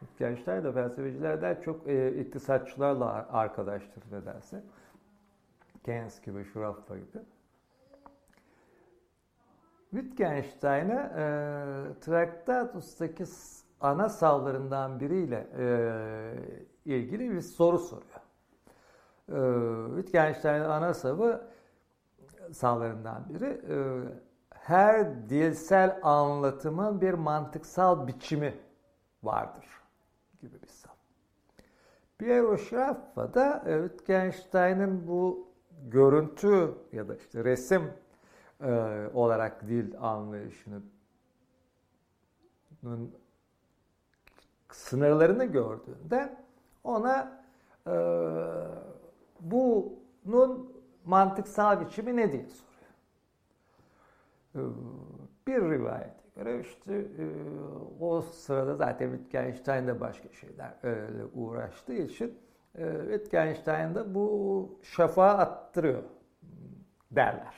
Wittgenstein 0.00 0.64
de 0.64 0.72
felsefecilerden 0.72 1.60
çok 1.60 1.88
e, 1.88 2.20
iktisatçılarla 2.20 3.28
arkadaştır 3.32 4.04
nedense. 4.12 4.62
Keynes 5.84 6.20
gibi, 6.20 6.44
Schraffa 6.44 6.96
gibi. 6.96 7.18
Wittgenstein'e 9.90 11.12
e, 11.16 11.24
Traktatus'taki 12.00 13.24
ana 13.80 14.08
savlarından 14.08 15.00
biriyle 15.00 15.46
e, 15.58 15.66
ilgili 16.84 17.30
bir 17.30 17.40
soru 17.40 17.78
soruyor. 17.78 18.22
E, 19.28 19.96
Wittgenstein'in 19.96 20.64
ana 20.64 20.94
savı 20.94 21.48
savlarından 22.52 23.28
biri 23.28 23.60
e, 23.70 23.76
her 24.50 25.28
dilsel 25.28 26.00
anlatımın 26.02 27.00
bir 27.00 27.12
mantıksal 27.12 28.06
biçimi 28.06 28.54
vardır 29.22 29.66
gibi 30.40 30.62
bir 30.62 30.66
sav. 30.68 30.92
Piero 32.18 32.58
Schraffa 32.58 33.34
da 33.34 33.64
e, 33.66 33.88
Wittgenstein'in 33.88 35.08
bu 35.08 35.51
görüntü 35.88 36.74
ya 36.92 37.08
da 37.08 37.14
işte 37.14 37.44
resim 37.44 37.82
e, 38.60 38.70
olarak 39.14 39.68
dil 39.68 39.94
anlayışının 39.98 40.84
sınırlarını 44.70 45.44
gördüğünde 45.44 46.36
ona 46.84 47.42
e, 47.86 47.92
bunun 49.40 50.72
mantıksal 51.04 51.80
biçimi 51.80 52.16
ne 52.16 52.32
diye 52.32 52.46
soruyor. 52.46 52.72
E, 54.54 54.60
bir 55.46 55.62
rivayete 55.62 56.22
göre 56.36 56.60
işte 56.60 56.94
e, 56.94 57.24
o 58.00 58.22
sırada 58.22 58.76
zaten 58.76 59.10
Wittgenstein 59.10 59.86
de 59.86 60.00
başka 60.00 60.28
şeylerle 60.28 61.24
uğraştığı 61.34 61.92
için 61.92 62.28
e, 62.28 62.51
Wittgenstein 62.76 63.94
de 63.94 64.14
bu 64.14 64.78
şafağı 64.82 65.38
attırıyor 65.38 66.02
derler. 67.10 67.54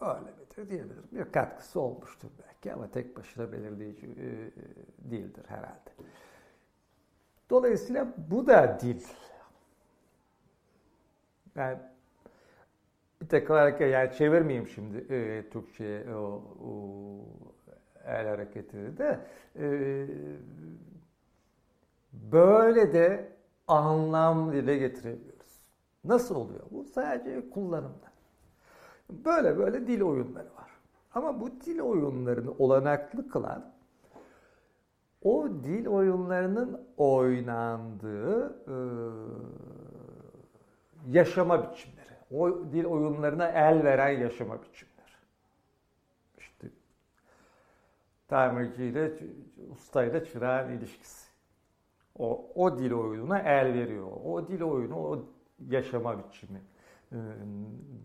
Öyle 0.00 0.20
midir 0.20 0.70
diyebilir. 0.70 1.04
Bir 1.12 1.32
katkısı 1.32 1.80
olmuştur 1.80 2.28
belki 2.46 2.72
ama 2.72 2.90
tek 2.90 3.16
başına 3.16 3.52
belirleyici 3.52 4.06
e, 4.06 4.50
değildir 5.10 5.44
herhalde. 5.48 5.90
Dolayısıyla 7.50 8.14
bu 8.30 8.46
da 8.46 8.78
dil. 8.80 9.02
Yani 11.54 11.78
bir 13.22 13.28
tek 13.28 13.50
olarak 13.50 13.80
yani 13.80 14.12
çevirmeyeyim 14.12 14.68
şimdi 14.68 15.14
e, 15.14 15.50
Türkçe'ye 15.50 16.14
o, 16.14 16.42
o 16.64 16.74
el 18.04 18.26
hareketini 18.26 18.98
de 18.98 19.20
e, 19.58 20.06
böyle 22.12 22.92
de 22.92 23.32
anlam 23.68 24.52
dile 24.52 24.76
getirebiliyoruz. 24.76 25.60
Nasıl 26.04 26.34
oluyor? 26.34 26.60
Bu 26.70 26.84
sadece 26.84 27.50
kullanımda. 27.50 28.10
Böyle 29.10 29.58
böyle 29.58 29.86
dil 29.86 30.02
oyunları 30.02 30.48
var. 30.56 30.70
Ama 31.14 31.40
bu 31.40 31.50
dil 31.50 31.80
oyunlarını 31.80 32.52
olanaklı 32.58 33.28
kılan 33.28 33.72
o 35.22 35.48
dil 35.48 35.86
oyunlarının 35.86 36.86
oynandığı 36.96 38.56
e, 38.68 38.76
yaşama 41.08 41.72
biçimleri. 41.72 42.10
O 42.30 42.72
dil 42.72 42.84
oyunlarına 42.84 43.48
el 43.48 43.84
veren 43.84 44.18
yaşama 44.18 44.62
biçimleri. 44.62 44.90
İşte 46.38 46.66
tamirci 48.28 48.84
ile 48.84 49.12
ustayla 49.72 50.24
çırağın 50.24 50.72
ilişkisi. 50.72 51.29
O, 52.18 52.52
o 52.54 52.78
dil 52.78 52.92
oyununa 52.92 53.38
el 53.38 53.74
veriyor. 53.74 54.08
O 54.24 54.48
dil 54.48 54.62
oyunu, 54.62 54.96
o 54.96 55.24
yaşama 55.68 56.18
biçimi 56.18 56.60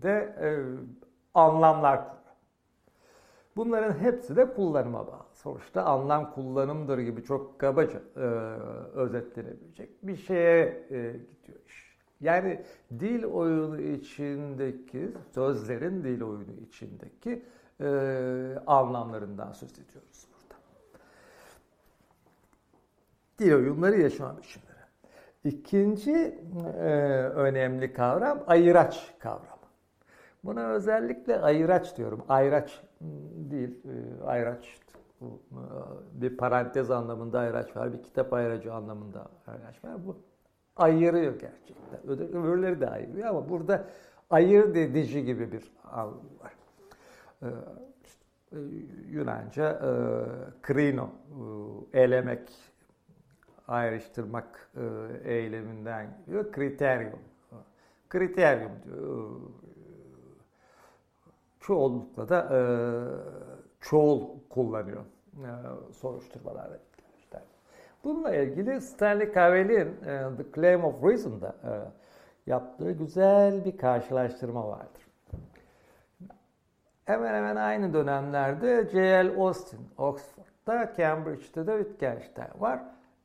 de 0.01 0.35
e, 0.41 0.49
anlamlar. 1.33 2.01
Bunların 3.55 3.99
hepsi 3.99 4.35
de 4.35 4.53
kullanıma 4.53 5.07
bağlı. 5.07 5.25
Sonuçta 5.33 5.83
anlam 5.83 6.33
kullanımdır 6.33 6.97
gibi 6.97 7.23
çok 7.23 7.59
kabaca 7.59 8.01
e, 8.15 8.19
özetlenebilecek 8.95 10.07
bir 10.07 10.15
şeye 10.15 10.87
e, 10.91 11.11
gidiyor 11.11 11.59
iş. 11.67 11.97
Yani 12.21 12.65
dil 12.99 13.23
oyunu 13.23 13.81
içindeki, 13.81 15.11
sözlerin 15.33 16.03
dil 16.03 16.21
oyunu 16.21 16.53
içindeki 16.67 17.45
e, 17.81 17.87
anlamlarından 18.67 19.51
söz 19.51 19.71
ediyoruz 19.71 20.27
burada. 20.33 20.61
Dil 23.39 23.53
oyunları 23.53 24.01
yaşama 24.01 24.37
biçimleri. 24.37 24.75
İkinci 25.43 26.11
e, 26.11 26.89
önemli 27.35 27.93
kavram 27.93 28.43
ayıraç 28.47 29.13
kavramı. 29.19 29.65
Buna 30.43 30.69
özellikle 30.69 31.39
ayıraç 31.39 31.97
diyorum. 31.97 32.25
Ayraç 32.29 32.83
değil, 33.51 33.69
e, 33.69 34.23
ayraç 34.23 34.79
e, 35.21 35.25
bir 36.13 36.37
parantez 36.37 36.91
anlamında 36.91 37.39
ayraç 37.39 37.75
var, 37.75 37.93
bir 37.93 38.03
kitap 38.03 38.33
ayracı 38.33 38.73
anlamında 38.73 39.27
ayraç 39.47 39.83
var. 39.83 40.05
Bu 40.07 40.17
ayırıyor 40.75 41.39
gerçekten. 41.39 42.09
Öbürleri 42.09 42.81
de 42.81 42.89
ayırıyor 42.89 43.27
ama 43.27 43.49
burada 43.49 43.85
ayır 44.29 44.75
edici 44.75 45.25
gibi 45.25 45.51
bir 45.51 45.71
anlam 45.91 46.19
var. 46.43 46.53
Ee, 47.43 47.47
işte, 48.05 48.25
Yunanca 49.09 49.69
e, 49.71 49.91
krino, 50.61 51.09
e, 51.93 52.01
elemek, 52.01 52.49
ayrıştırmak 53.67 54.69
e, 54.75 54.83
eyleminden 55.31 56.17
geliyor. 56.25 56.51
Kriterium. 56.51 57.19
Kriterium 58.09 58.71
diyor. 58.85 59.39
Çoğunlukla 61.59 62.29
da 62.29 62.39
e, 62.51 62.59
çoğul 63.81 64.39
kullanıyor 64.49 65.01
e, 65.35 65.49
soruşturmalarda. 65.93 66.79
Bununla 68.05 68.35
ilgili 68.35 68.81
Stanley 68.81 69.33
Cavell'in 69.33 70.03
e, 70.05 70.37
The 70.37 70.51
Claim 70.55 70.83
of 70.83 71.03
Reason'da 71.03 71.55
e, 71.63 71.71
yaptığı 72.51 72.91
güzel 72.91 73.65
bir 73.65 73.77
karşılaştırma 73.77 74.67
vardır. 74.67 75.07
Hemen 77.05 77.33
hemen 77.33 77.55
aynı 77.55 77.93
dönemlerde 77.93 78.89
J.L. 78.91 79.37
Austin, 79.37 79.79
Oxford'da, 79.97 80.93
Cambridge'de 80.97 81.67
de 81.67 81.83
Wittgenstein 81.83 82.61
var. 82.61 82.79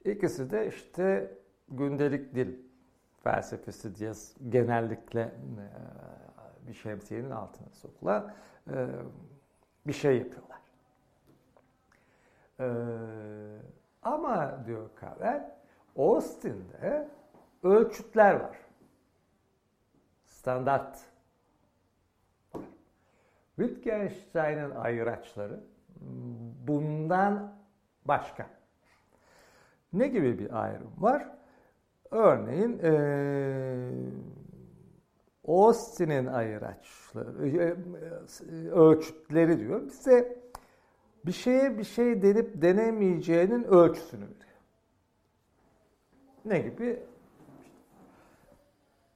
İkisi 0.05 0.51
de 0.51 0.69
işte 0.69 1.35
gündelik 1.69 2.35
dil 2.35 2.57
felsefesi 3.23 3.95
diye 3.95 4.13
genellikle 4.49 5.21
e, 5.21 5.35
bir 6.69 6.75
şemsiyenin 6.75 7.31
altına 7.31 7.69
sokulan 7.71 8.33
e, 8.71 8.87
bir 9.87 9.93
şey 9.93 10.19
yapıyorlar. 10.19 10.61
E, 12.61 12.67
ama 14.03 14.67
diyor 14.67 14.91
Cavell, 15.01 15.57
Austin'de 15.97 17.09
ölçütler 17.63 18.35
var. 18.35 18.59
Standart. 20.25 20.99
Wittgenstein'in 23.57 24.71
ayıraçları 24.71 25.61
bundan 26.67 27.55
başka. 28.05 28.60
Ne 29.92 30.09
gibi 30.09 30.38
bir 30.38 30.62
ayrım 30.62 30.92
var? 30.98 31.29
Örneğin 32.11 32.79
e, 32.83 32.92
Austin'in 35.48 36.26
ayıraçları, 36.26 37.76
ölçütleri 38.72 39.59
diyor. 39.59 39.87
Bize 39.87 40.38
bir 41.26 41.33
şeye 41.33 41.79
bir 41.79 41.85
şey 41.85 42.22
denip 42.22 42.62
denemeyeceğinin 42.62 43.64
ölçüsünü 43.64 44.24
veriyor. 44.24 44.37
Ne 46.44 46.59
gibi? 46.59 47.03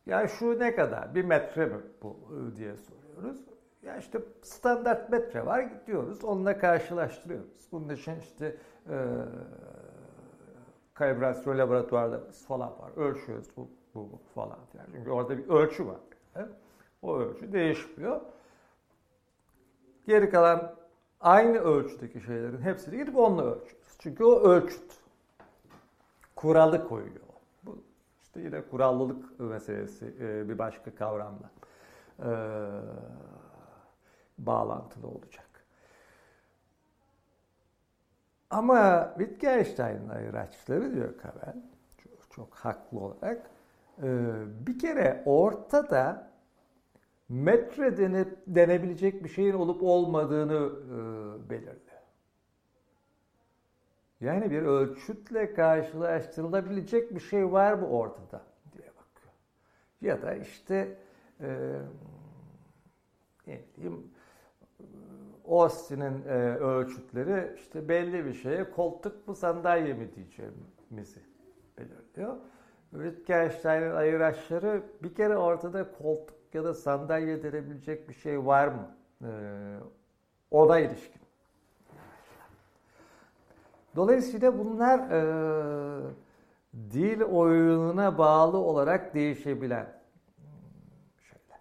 Ya 0.07 0.29
şu 0.29 0.59
ne 0.59 0.75
kadar? 0.75 1.15
Bir 1.15 1.25
metre 1.25 1.67
mi 1.67 1.77
bu 2.03 2.17
diye 2.57 2.75
soruyoruz. 2.77 3.41
Ya 3.83 3.97
işte 3.97 4.19
standart 4.43 5.11
metre 5.11 5.47
var 5.47 5.61
gidiyoruz. 5.61 6.25
Onunla 6.25 6.59
karşılaştırıyoruz. 6.59 7.69
Bunun 7.73 7.89
için 7.89 8.21
işte 8.21 8.57
e, 8.91 8.97
kalibrasyon 10.95 11.59
laboratuvarlarımız 11.59 12.47
falan 12.47 12.71
var. 12.71 12.91
Ölçüyoruz 12.97 13.47
bu, 13.57 13.69
bu, 13.95 14.13
bu 14.13 14.21
falan 14.35 14.59
filan. 14.73 14.87
Çünkü 14.93 15.11
orada 15.11 15.39
bir 15.39 15.49
ölçü 15.49 15.87
var. 15.87 16.01
O 17.03 17.19
ölçü 17.19 17.53
değişmiyor. 17.53 18.21
Geri 20.07 20.31
kalan 20.31 20.75
aynı 21.21 21.59
ölçüdeki 21.59 22.21
şeylerin 22.21 22.61
hepsini 22.61 22.97
gidip 22.97 23.17
onunla 23.17 23.43
ölçüyoruz. 23.43 23.97
Çünkü 23.99 24.25
o 24.25 24.41
ölçüt. 24.41 24.93
Kuralı 26.37 26.89
koyuyor. 26.89 27.25
Bu 27.63 27.79
işte 28.23 28.41
yine 28.41 28.63
kurallılık 28.63 29.41
meselesi 29.41 30.15
e, 30.21 30.49
bir 30.49 30.59
başka 30.59 30.95
kavramla 30.95 31.51
e, 32.19 32.31
bağlantılı 34.39 35.07
olacak. 35.07 35.54
Ama 38.51 39.15
Wittgenstein'in 39.19 40.09
ayıraçları 40.09 40.95
diyor 40.95 41.19
Kavel, 41.19 41.57
çok, 41.99 42.31
çok 42.31 42.55
haklı 42.55 43.01
olarak, 43.01 43.51
e, 44.03 44.07
bir 44.67 44.79
kere 44.79 45.23
ortada 45.27 46.31
metre 47.29 47.97
denip, 47.97 48.39
denebilecek 48.47 49.25
bir 49.25 49.29
şeyin 49.29 49.55
olup 49.55 49.83
olmadığını 49.83 50.73
e, 50.85 51.51
belirliyor. 51.51 51.81
Yani 54.21 54.51
bir 54.51 54.63
ölçütle 54.63 55.55
karşılaştırılabilecek 55.55 57.15
bir 57.15 57.21
şey 57.21 57.53
var 57.53 57.73
mı 57.73 57.89
ortada 57.89 58.43
diye 58.73 58.89
bakıyor. 58.89 59.33
Ya 60.01 60.23
da 60.23 60.35
işte 60.35 60.99
e, 61.41 61.79
ne 63.47 63.61
diyeyim 63.77 64.14
Austin'in 65.49 66.23
e, 66.29 66.57
ölçütleri 66.57 67.55
işte 67.57 67.89
belli 67.89 68.25
bir 68.25 68.35
şeye 68.35 68.71
koltuk 68.71 69.29
mu 69.29 69.35
sandalye 69.35 69.95
mi 69.95 70.15
diyeceğimizi 70.15 71.21
belirliyor. 71.79 72.37
Wittgenstein'in 72.91 73.91
ayıraçları 73.91 74.83
bir 75.03 75.15
kere 75.15 75.37
ortada 75.37 75.93
koltuk 75.93 76.37
ya 76.55 76.65
da 76.65 76.75
sandalye 76.75 77.43
denebilecek 77.43 78.09
bir 78.09 78.15
şey 78.15 78.47
var 78.47 78.69
mı? 78.69 78.97
E, 79.23 79.31
ona 80.51 80.79
ilişkin. 80.79 81.23
Dolayısıyla 83.97 84.59
bunlar 84.59 84.99
e, 84.99 85.21
dil 86.75 87.23
oyununa 87.23 88.19
bağlı 88.19 88.59
olarak 88.59 89.15
değişebilen 89.15 90.01
şeyler. 91.23 91.61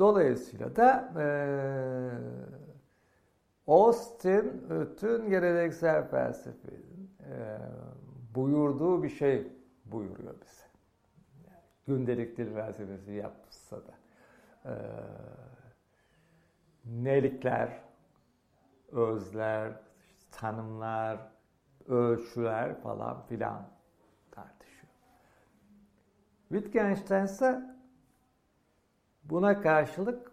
Dolayısıyla 0.00 0.76
da 0.76 1.12
e, 1.20 1.24
Austin 3.66 4.70
bütün 4.70 5.30
geleneksel 5.30 6.08
felsefenin 6.08 7.10
e, 7.20 7.58
buyurduğu 8.34 9.02
bir 9.02 9.08
şey 9.08 9.52
buyuruyor 9.84 10.34
bize. 10.40 10.64
Gündelik 11.86 12.36
dil 12.36 12.54
felsefesi 12.54 13.12
yapsa 13.12 13.76
da. 13.76 13.92
E, 14.64 14.74
nelikler, 16.84 17.82
özler, 18.92 19.72
tanımlar, 20.30 21.18
ölçüler 21.88 22.80
falan 22.82 23.26
filan 23.26 23.62
tartışıyor. 24.30 24.92
Wittgenstein 26.48 27.24
ise 27.24 27.79
buna 29.30 29.60
karşılık 29.60 30.32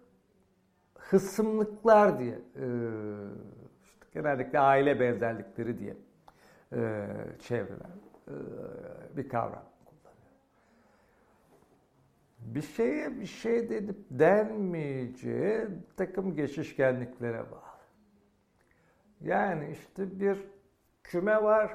hısımlıklar 1.00 2.20
diye, 2.20 2.40
işte 3.84 4.06
genellikle 4.14 4.60
aile 4.60 5.00
benzerlikleri 5.00 5.80
diye 5.80 5.98
çevrilen 7.40 7.92
bir 9.18 9.30
kavram 9.30 9.66
kullanıyor. 9.86 10.32
Bir 12.40 12.62
şeye 12.62 13.20
bir 13.20 13.26
şey 13.26 13.70
denip 13.70 13.98
denmeyeceği 14.12 15.68
takım 15.98 16.36
geçişkenliklere 16.36 17.52
bağlı. 17.52 17.62
Yani 19.22 19.72
işte 19.72 20.20
bir 20.20 20.38
küme 21.04 21.44
var. 21.44 21.72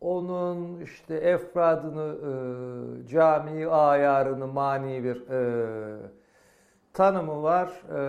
Onun 0.00 0.80
işte 0.80 1.14
efradını, 1.14 2.18
e, 3.04 3.06
cami 3.06 3.66
ayarını 3.66 4.46
mani 4.46 5.04
bir 5.04 5.28
e, 5.28 6.17
tanımı 6.98 7.42
var. 7.42 7.68
E, 7.68 8.00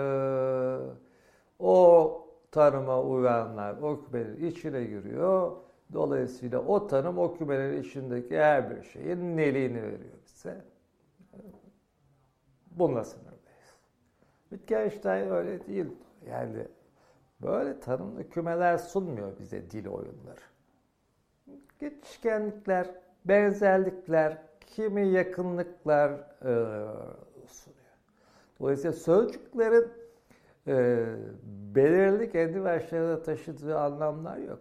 o 1.59 2.27
tanıma 2.51 3.01
uyanlar 3.01 3.77
o 3.81 4.03
kümenin 4.05 4.51
içine 4.51 4.83
giriyor. 4.83 5.51
Dolayısıyla 5.93 6.59
o 6.59 6.87
tanım 6.87 7.17
o 7.17 7.37
kümenin 7.37 7.83
içindeki 7.83 8.37
her 8.37 8.69
bir 8.69 8.83
şeyin 8.83 9.37
neliğini 9.37 9.83
veriyor 9.83 10.19
bize. 10.25 10.61
Bununla 12.71 13.03
sınırlıyız. 13.03 13.39
Wittgenstein 14.49 15.29
öyle 15.31 15.67
değil. 15.67 15.87
Yani 16.29 16.67
Böyle 17.41 17.79
tanımlı 17.79 18.29
kümeler 18.29 18.77
sunmuyor 18.77 19.39
bize 19.39 19.71
dil 19.71 19.87
oyunları. 19.87 20.41
Geçişkenlikler, 21.79 22.87
benzerlikler, 23.25 24.37
kimi 24.67 25.07
yakınlıklar 25.07 26.11
e. 26.45 27.28
Dolayısıyla 28.59 28.93
sözcüklerin 28.93 29.87
e, 30.67 31.05
belirli 31.75 32.31
kendi 32.31 32.63
başlarına 32.63 33.21
taşıdığı 33.21 33.79
anlamlar 33.79 34.37
yok. 34.37 34.59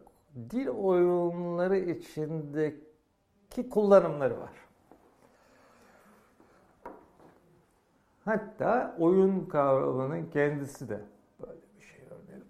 Dil 0.51 0.69
oyunları 0.69 1.77
içindeki 1.77 3.69
kullanımları 3.71 4.41
var. 4.41 4.53
Hatta 8.25 8.97
oyun 8.99 9.47
kavramının 9.47 10.31
kendisi 10.31 10.89
de 10.89 11.01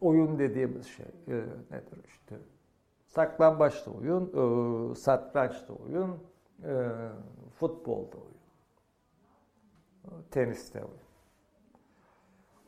oyun 0.00 0.38
dediğimiz 0.38 0.86
şey 0.86 1.06
e, 1.28 1.34
nedir 1.70 2.04
işte? 2.06 2.36
Saklambaçta 3.06 3.90
oyun, 3.90 4.24
e, 4.90 4.94
satrançta 4.94 5.72
oyun, 5.72 6.18
e, 6.64 6.88
futbolda 7.54 8.16
oyun, 8.16 8.38
teniste 10.30 10.84
oyun. 10.84 11.07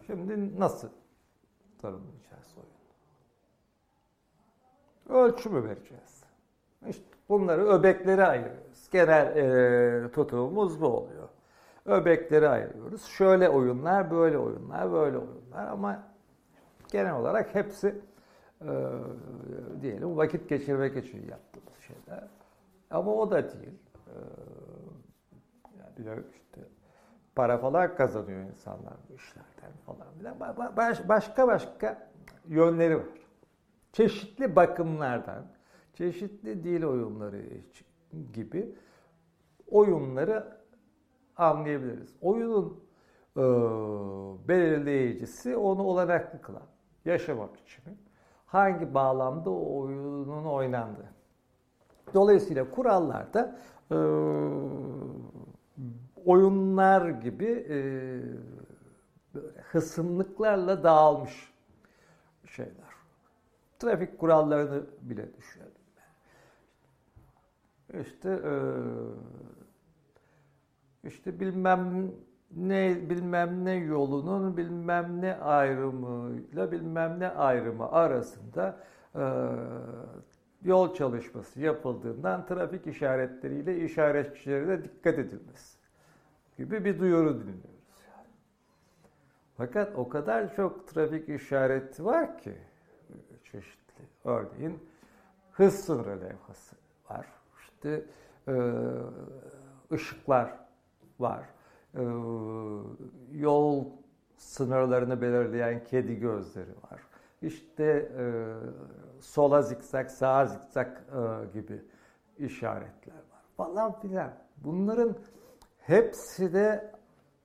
Şimdi 0.07 0.61
nasıl 0.61 0.89
tanımlayacağız 1.83 2.57
oyunu? 2.57 2.71
Ölçü 5.25 5.51
mü 5.51 5.65
vereceğiz? 5.65 6.25
İşte 6.89 7.05
bunları 7.29 7.67
öbeklere 7.69 8.27
ayırıyoruz. 8.27 8.89
Genel 8.93 9.37
e, 9.37 10.11
tutumumuz 10.11 10.81
bu 10.81 10.87
oluyor. 10.87 11.29
Öbekleri 11.87 12.49
ayırıyoruz. 12.49 13.05
Şöyle 13.05 13.49
oyunlar, 13.49 14.11
böyle 14.11 14.39
oyunlar, 14.39 14.93
böyle 14.93 15.19
oyunlar 15.19 15.67
ama 15.67 16.03
genel 16.93 17.15
olarak 17.15 17.55
hepsi 17.55 18.01
e, 18.61 18.71
diyelim 19.81 20.17
vakit 20.17 20.49
geçirmek 20.49 20.97
için 20.97 21.29
yaptığımız 21.29 21.79
şeyler. 21.81 22.25
Ama 22.91 23.15
o 23.15 23.31
da 23.31 23.43
değil. 23.53 23.79
E, 24.07 24.15
yani 25.79 25.97
para 27.37 27.59
falan 27.59 27.95
kazanıyor 27.95 28.41
insanlar 28.45 28.95
bu 29.09 29.15
işlerden 29.15 29.73
falan 29.87 30.07
filan. 30.19 30.41
Baş, 30.77 31.09
başka 31.09 31.49
başka 31.49 32.11
yönleri 32.49 32.97
var. 32.97 33.07
Çeşitli 33.93 34.57
bakımlardan, 34.57 35.45
çeşitli 35.95 36.65
dil 36.65 36.85
oyunları 36.85 37.43
gibi 38.33 38.75
oyunları 39.71 40.61
anlayabiliriz. 41.37 42.17
Oyunun 42.21 42.81
e, 43.37 43.43
belirleyicisi 44.49 45.57
onu 45.57 45.83
olanaklı 45.83 46.41
kılan 46.41 46.67
yaşama 47.05 47.55
biçimi. 47.55 47.97
Hangi 48.47 48.95
bağlamda 48.95 49.51
o 49.51 49.81
oyunun 49.81 50.45
oynandığı. 50.45 51.09
Dolayısıyla 52.15 52.71
kurallarda 52.71 53.59
e, 53.91 53.97
oyunlar 56.25 57.09
gibi 57.09 57.67
e, 57.71 57.79
hısımlıklarla 59.73 60.83
dağılmış 60.83 61.53
şeyler. 62.47 62.91
Trafik 63.79 64.19
kurallarını 64.19 64.87
bile 65.01 65.37
düşünelim. 65.37 65.73
İşte 68.01 68.31
e, 68.31 68.55
işte 71.05 71.41
bilmem 71.41 72.13
ne 72.57 73.11
bilmem 73.11 73.65
ne 73.65 73.73
yolunun 73.73 74.57
bilmem 74.57 75.21
ne 75.21 75.35
ayrımıyla 75.35 76.73
bilmem 76.73 77.21
ne 77.21 77.29
ayrımı 77.29 77.93
arasında 77.93 78.77
e, 79.15 79.23
yol 80.63 80.95
çalışması 80.95 81.61
yapıldığından 81.61 82.47
trafik 82.47 82.87
işaretleriyle 82.87 83.85
işaretçilere 83.85 84.85
dikkat 84.85 85.19
edilmesi 85.19 85.80
gibi 86.61 86.85
bir 86.85 86.99
duyuru 86.99 87.41
dinliyoruz. 87.41 87.81
Fakat 89.57 89.99
o 89.99 90.09
kadar 90.09 90.55
çok 90.55 90.89
trafik 90.89 91.29
işareti 91.29 92.05
var 92.05 92.39
ki 92.39 92.55
çeşitli. 93.45 94.05
Örneğin 94.25 94.79
hız 95.53 95.75
sınırı 95.75 96.21
levhası 96.21 96.77
var. 97.11 97.27
İşte 97.61 98.05
e, 98.49 98.55
ışıklar 99.93 100.59
var. 101.19 101.45
E, 101.95 102.03
yol 103.33 103.85
sınırlarını 104.37 105.23
belirleyen 105.23 105.85
kedi 105.85 106.19
gözleri 106.19 106.75
var. 106.91 107.01
İşte 107.43 107.85
e, 108.19 108.25
sola 109.21 109.63
zikzak, 109.63 110.11
sağa 110.11 110.47
zikzak 110.47 111.05
e, 111.13 111.59
gibi 111.59 111.83
işaretler 112.39 113.15
var 113.15 113.43
falan 113.57 114.01
filan. 114.01 114.33
Bunların 114.57 115.17
hepsi 115.91 116.53
de 116.53 116.91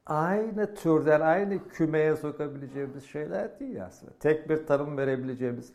aynı 0.06 0.76
türden, 0.76 1.22
aynı 1.22 1.68
kümeye 1.70 2.16
sokabileceğimiz 2.16 3.04
şeyler 3.04 3.60
değil 3.60 3.86
aslında. 3.86 4.12
Tek 4.20 4.50
bir 4.50 4.66
tanım 4.66 4.98
verebileceğimiz 4.98 5.74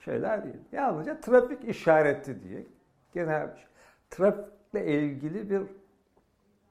şeyler 0.00 0.44
değil. 0.44 0.56
Yalnızca 0.72 1.20
trafik 1.20 1.64
işareti 1.64 2.42
diye 2.42 2.66
genel 3.12 3.50
bir 3.50 3.56
şey. 3.56 3.66
Trafikle 4.10 4.86
ilgili 4.86 5.50
bir 5.50 5.62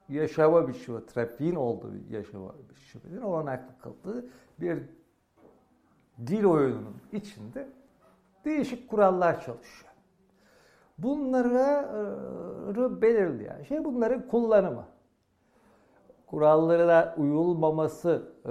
yaşama 0.10 0.68
biçimi, 0.68 1.06
trafiğin 1.06 1.56
olduğu 1.56 1.94
bir 1.94 2.10
yaşama 2.10 2.56
biçiminin 2.70 3.22
olanaklı 3.22 3.82
kıldığı 3.82 4.26
bir 4.62 4.84
dil 6.28 6.46
oyununun 6.46 7.02
içinde 7.12 7.68
değişik 8.46 8.90
kurallar 8.90 9.42
çalışıyor. 9.42 9.94
Bunları 10.98 11.88
belirleyen 13.02 13.64
şey 13.64 13.86
bunların 13.86 14.28
kullanımı. 14.28 14.86
Kurallara 16.28 17.16
uyulmaması 17.18 18.32
e, 18.46 18.50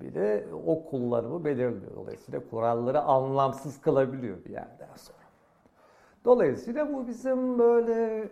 bile 0.00 0.46
o 0.66 0.84
kullanımı 0.84 1.44
belirliyor. 1.44 1.96
Dolayısıyla 1.96 2.40
kuralları 2.50 3.00
anlamsız 3.00 3.80
kılabiliyor 3.80 4.44
bir 4.44 4.50
yerden 4.50 4.96
sonra. 4.96 5.18
Dolayısıyla 6.24 6.92
bu 6.92 7.06
bizim 7.06 7.58
böyle 7.58 8.28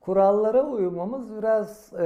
kurallara 0.00 0.64
uymamız 0.66 1.36
biraz 1.36 1.92
e, 1.92 2.04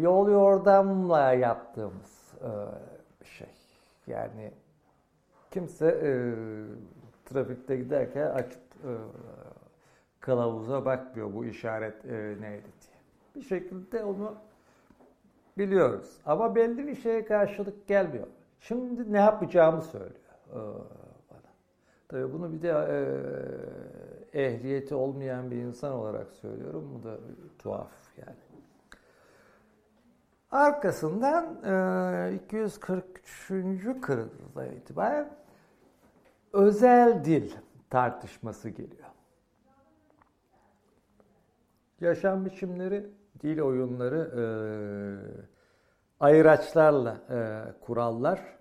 yol 0.00 0.30
yordamla 0.30 1.32
yaptığımız 1.32 2.34
e, 2.40 3.24
şey. 3.24 3.54
Yani 4.06 4.52
kimse 5.50 5.86
e, 5.86 6.12
trafikte 7.24 7.76
giderken 7.76 8.30
açıp 8.30 8.62
e, 8.84 8.92
kılavuza 10.20 10.84
bakmıyor 10.84 11.34
bu 11.34 11.44
işaret 11.44 12.04
e, 12.04 12.36
neydi 12.40 12.62
diye. 12.82 12.96
Bir 13.34 13.42
şekilde 13.42 14.04
onu 14.04 14.34
biliyoruz. 15.58 16.20
Ama 16.26 16.54
belli 16.54 16.86
bir 16.86 16.94
şeye 16.94 17.24
karşılık 17.24 17.86
gelmiyor. 17.86 18.26
Şimdi 18.60 19.12
ne 19.12 19.18
yapacağımı 19.18 19.82
söylüyor 19.82 20.36
e, 20.50 20.56
bana. 21.30 21.52
Tabii 22.08 22.32
bunu 22.32 22.52
bir 22.52 22.62
de 22.62 22.68
e, 24.32 24.44
ehliyeti 24.44 24.94
olmayan 24.94 25.50
bir 25.50 25.56
insan 25.56 25.92
olarak 25.92 26.32
söylüyorum. 26.32 26.92
Bu 26.94 27.08
da 27.08 27.18
tuhaf 27.58 27.92
yani. 28.16 28.36
Arkasından 30.50 31.44
e, 32.32 32.34
243. 32.34 34.00
kırılda 34.02 34.66
itibaren 34.66 35.30
özel 36.52 37.24
dil 37.24 37.52
tartışması 37.90 38.68
geliyor. 38.68 39.08
Yaşam 42.00 42.44
biçimleri, 42.44 43.06
dil 43.40 43.60
oyunları, 43.60 44.30
e, 44.40 44.44
ayıraçlarla 46.20 47.16
e, 47.30 47.64
kurallar, 47.80 48.56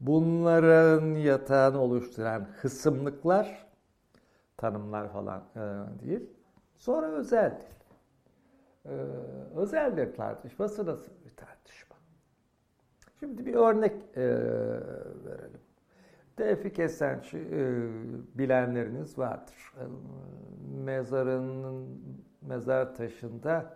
bunların 0.00 1.14
yatağını 1.14 1.80
oluşturan 1.80 2.46
hısımlıklar, 2.60 3.66
tanımlar 4.56 5.12
falan 5.12 5.42
e, 5.56 5.60
değil. 6.02 6.30
Sonra 6.76 7.06
özel 7.06 7.50
dil. 7.60 7.82
E, 8.90 8.94
özel 9.56 9.96
dil 9.96 10.14
tartışması 10.14 10.86
nasıl 10.86 11.12
bir 11.24 11.36
tartışma? 11.36 11.96
Şimdi 13.20 13.46
bir 13.46 13.54
örnek 13.54 13.92
e, 14.16 14.22
verelim. 15.24 15.60
Tevfik 16.36 16.78
Esenç'i 16.78 17.38
e, 17.38 17.88
bilenleriniz 18.38 19.18
vardır. 19.18 19.72
E, 19.76 19.84
mezarının 20.84 22.02
mezar 22.42 22.94
taşında 22.94 23.74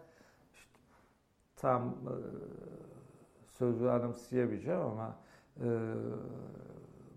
tam 1.57 1.88
e, 1.88 2.14
sözü 3.47 3.87
anımsayamayacağım 3.87 4.90
ama 4.90 5.16
e, 5.61 5.69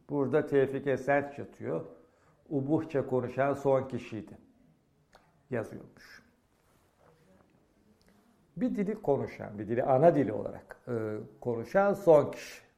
burada 0.09 0.47
Tevfik 0.47 0.87
Esenç 0.87 1.39
yatıyor. 1.39 1.85
Ubuhça 2.49 3.07
konuşan 3.07 3.53
son 3.53 3.87
kişiydi. 3.87 4.37
Yazıyormuş. 5.49 6.23
Bir 8.57 8.75
dili 8.75 9.01
konuşan, 9.01 9.59
bir 9.59 9.67
dili 9.67 9.83
ana 9.83 10.15
dili 10.15 10.33
olarak 10.33 10.79
e, 10.87 11.17
konuşan 11.41 11.93
son 11.93 12.31
kişi 12.31 12.69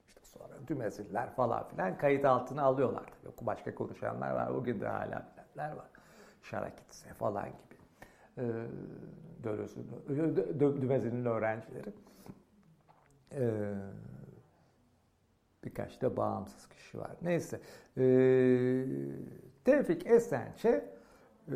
dümeziller 0.67 1.29
falan 1.29 1.67
filan 1.67 1.97
kayıt 1.97 2.25
altına 2.25 2.63
alıyorlar 2.63 3.05
tabii. 3.23 3.45
Başka 3.45 3.75
konuşanlar 3.75 4.31
var. 4.31 4.55
Bugün 4.55 4.81
de 4.81 4.87
hala 4.87 5.27
bilenler 5.33 5.75
var. 5.75 5.87
Şarakitse 6.41 7.13
falan 7.13 7.45
gibi. 7.45 7.70
Ee, 8.37 8.43
Dölös'ün, 9.43 9.87
öğrencileri. 11.25 11.93
Ee, 13.33 13.73
birkaç 15.63 16.01
da 16.01 16.17
bağımsız 16.17 16.67
kişi 16.67 16.97
var. 16.97 17.11
Neyse. 17.21 17.61
Ee, 17.97 18.85
Tevfik 19.65 20.07
Esenç'e 20.07 20.95
e, 21.47 21.55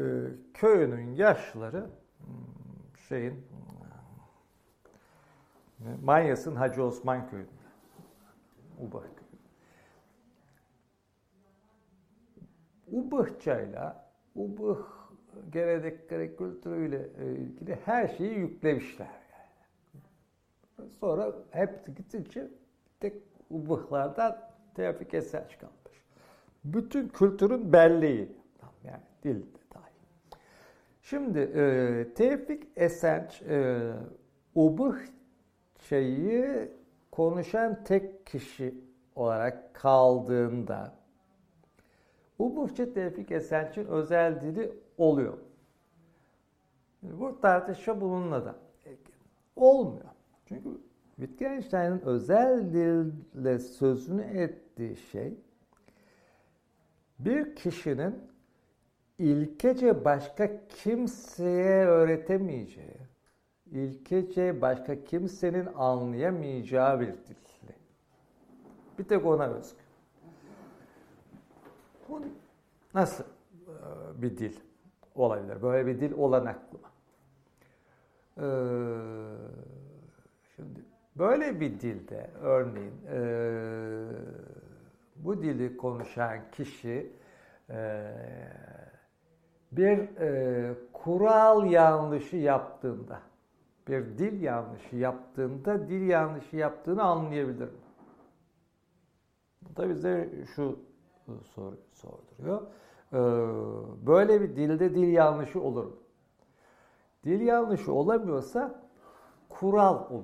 köyünün 0.54 1.16
yaşları 1.16 1.90
hmm, 2.18 2.98
şeyin 3.10 3.46
Manyas'ın 6.04 6.56
Hacı 6.56 6.84
Osman 6.84 7.30
köyünde. 7.30 7.50
Ubah 8.80 9.02
köyü. 9.02 9.26
Ubahçayla 12.88 14.12
Ubah 14.36 14.95
gelenekleri 15.52 16.36
kültürüyle 16.36 17.10
e, 17.20 17.26
ilgili 17.26 17.78
her 17.86 18.08
şeyi 18.08 18.34
yüklemişler. 18.34 19.08
Yani. 19.08 20.90
Sonra 21.00 21.34
hepsi 21.52 21.96
gittikçe 21.96 22.48
tek 23.00 23.14
Ubahlardan 23.50 24.38
Tevfik 24.76 25.14
Esenç 25.14 25.58
kalmış. 25.58 26.04
Bütün 26.64 27.08
kültürün 27.08 27.74
belleği. 27.74 28.32
Yani 28.84 29.02
dil 29.24 29.36
de 29.36 29.60
dahil. 29.74 30.40
Şimdi 31.02 31.40
e, 31.40 32.14
Tevfik 32.16 32.64
Esenç 32.76 33.42
e, 33.42 33.92
Ubah 34.56 34.96
şeyi 35.80 36.72
konuşan 37.12 37.84
tek 37.84 38.26
kişi 38.26 38.76
olarak 39.16 39.74
kaldığında 39.74 40.96
Ubufçe 42.40 42.94
Tevfik 42.94 43.32
Esenç'in 43.32 43.86
özel 43.86 44.42
dili 44.42 44.85
oluyor. 44.98 45.38
Bu 47.04 47.42
tartışma 47.42 48.02
bununla 48.02 48.46
da 48.46 48.56
olmuyor. 49.56 50.06
Çünkü 50.46 50.70
Wittgenstein'in 51.16 52.02
özel 52.02 52.74
dille 52.74 53.60
sözünü 53.60 54.22
ettiği 54.22 54.96
şey 54.96 55.34
bir 57.20 57.56
kişinin 57.56 58.16
ilkece 59.20 60.06
başka 60.06 60.68
kimseye 60.68 61.86
öğretemeyeceği 61.86 62.98
ilkece 63.72 64.62
başka 64.62 65.04
kimsenin 65.04 65.66
anlayamayacağı 65.76 67.00
bir 67.00 67.08
dil. 67.08 67.36
Bir 69.00 69.04
tek 69.04 69.26
ona 69.26 69.48
özgü. 69.48 69.78
Bu 72.10 72.22
nasıl 72.94 73.24
e, 73.24 74.22
bir 74.22 74.38
dil 74.38 74.60
olabilir? 75.16 75.62
Böyle 75.62 75.88
bir 75.88 76.00
dil 76.00 76.14
olanaklı 76.18 76.80
mı? 76.80 76.88
Ee, 78.38 78.44
şimdi 80.56 80.86
böyle 81.16 81.60
bir 81.60 81.80
dilde 81.80 82.30
örneğin 82.42 82.94
e, 83.12 83.20
bu 85.16 85.42
dili 85.44 85.78
konuşan 85.78 86.40
kişi 86.52 87.12
e, 87.70 88.12
bir 89.72 90.18
e, 90.20 90.74
kural 90.94 91.66
yanlışı 91.72 92.38
yaptığında, 92.38 93.22
bir 93.88 94.18
dil 94.18 94.42
yanlışı 94.42 94.96
yaptığında 94.96 95.88
dil 95.88 96.08
yanlışı 96.08 96.56
yaptığını 96.56 97.04
anlayabilir 97.04 97.66
mi? 97.66 97.80
Bu 99.62 99.76
da 99.76 99.90
bize 99.90 100.30
şu 100.56 100.80
soru 101.44 101.78
sorduruyor. 101.94 102.62
Ee, 103.14 103.18
böyle 104.08 104.42
bir 104.42 104.56
dilde 104.56 104.96
dil 104.96 105.14
yanlışı 105.14 105.62
olur 105.62 105.86
mu? 105.86 105.96
Dil 107.24 107.42
yanlışı 107.42 107.94
olamıyorsa 107.94 108.82
kural 109.50 110.12
olur. 110.12 110.24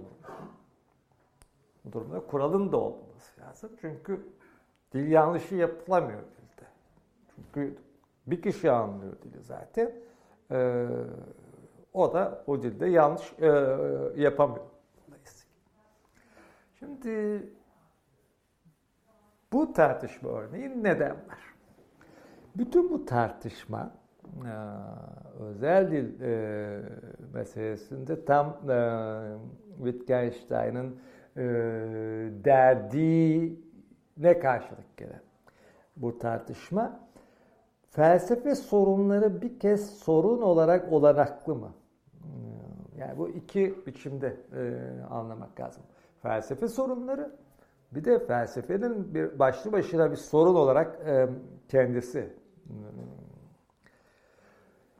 Bu 1.85 1.91
durumda 1.91 2.19
kuralın 2.27 2.71
da 2.71 2.77
olması 2.77 3.41
lazım. 3.41 3.71
Çünkü 3.81 4.27
dil 4.93 5.11
yanlışı 5.11 5.55
yapılamıyor 5.55 6.19
dilde. 6.21 6.67
Çünkü 7.35 7.77
bir 8.27 8.41
kişi 8.41 8.71
anlıyor 8.71 9.13
dili 9.23 9.41
zaten. 9.41 9.91
Ee, 10.51 10.87
o 11.93 12.13
da 12.13 12.43
o 12.47 12.61
dilde 12.61 12.85
yanlış 12.85 13.33
e, 13.39 13.47
yapamıyor. 14.15 14.65
Şimdi 16.79 17.43
bu 19.53 19.73
tartışma 19.73 20.29
örneği 20.29 20.83
neden 20.83 21.11
var? 21.11 21.50
Bütün 22.55 22.89
bu 22.89 23.05
tartışma 23.05 23.91
e, 24.25 24.53
özel 25.39 25.91
dil 25.91 26.21
e, 26.21 26.81
meselesinde 27.33 28.25
tam 28.25 28.47
e, 28.69 28.77
Wittgenstein'ın 29.77 30.99
e, 31.37 31.43
derdiğine 32.45 33.59
karşılık 34.41 34.97
gelen 34.97 35.21
bu 35.97 36.17
tartışma 36.17 36.99
felsefe 37.89 38.55
sorunları 38.55 39.41
bir 39.41 39.59
kez 39.59 39.89
sorun 39.89 40.41
olarak 40.41 40.93
olanaklı 40.93 41.55
mı? 41.55 41.71
Yani 42.97 43.17
bu 43.17 43.29
iki 43.29 43.85
biçimde 43.87 44.37
e, 44.55 44.73
anlamak 45.09 45.59
lazım. 45.59 45.83
Felsefe 46.21 46.67
sorunları 46.67 47.35
bir 47.91 48.05
de 48.05 48.19
felsefenin 48.19 49.13
bir 49.13 49.39
başlı 49.39 49.71
başına 49.71 50.11
bir 50.11 50.15
sorun 50.15 50.55
olarak 50.55 51.07
e, 51.07 51.29
kendisi. 51.69 52.40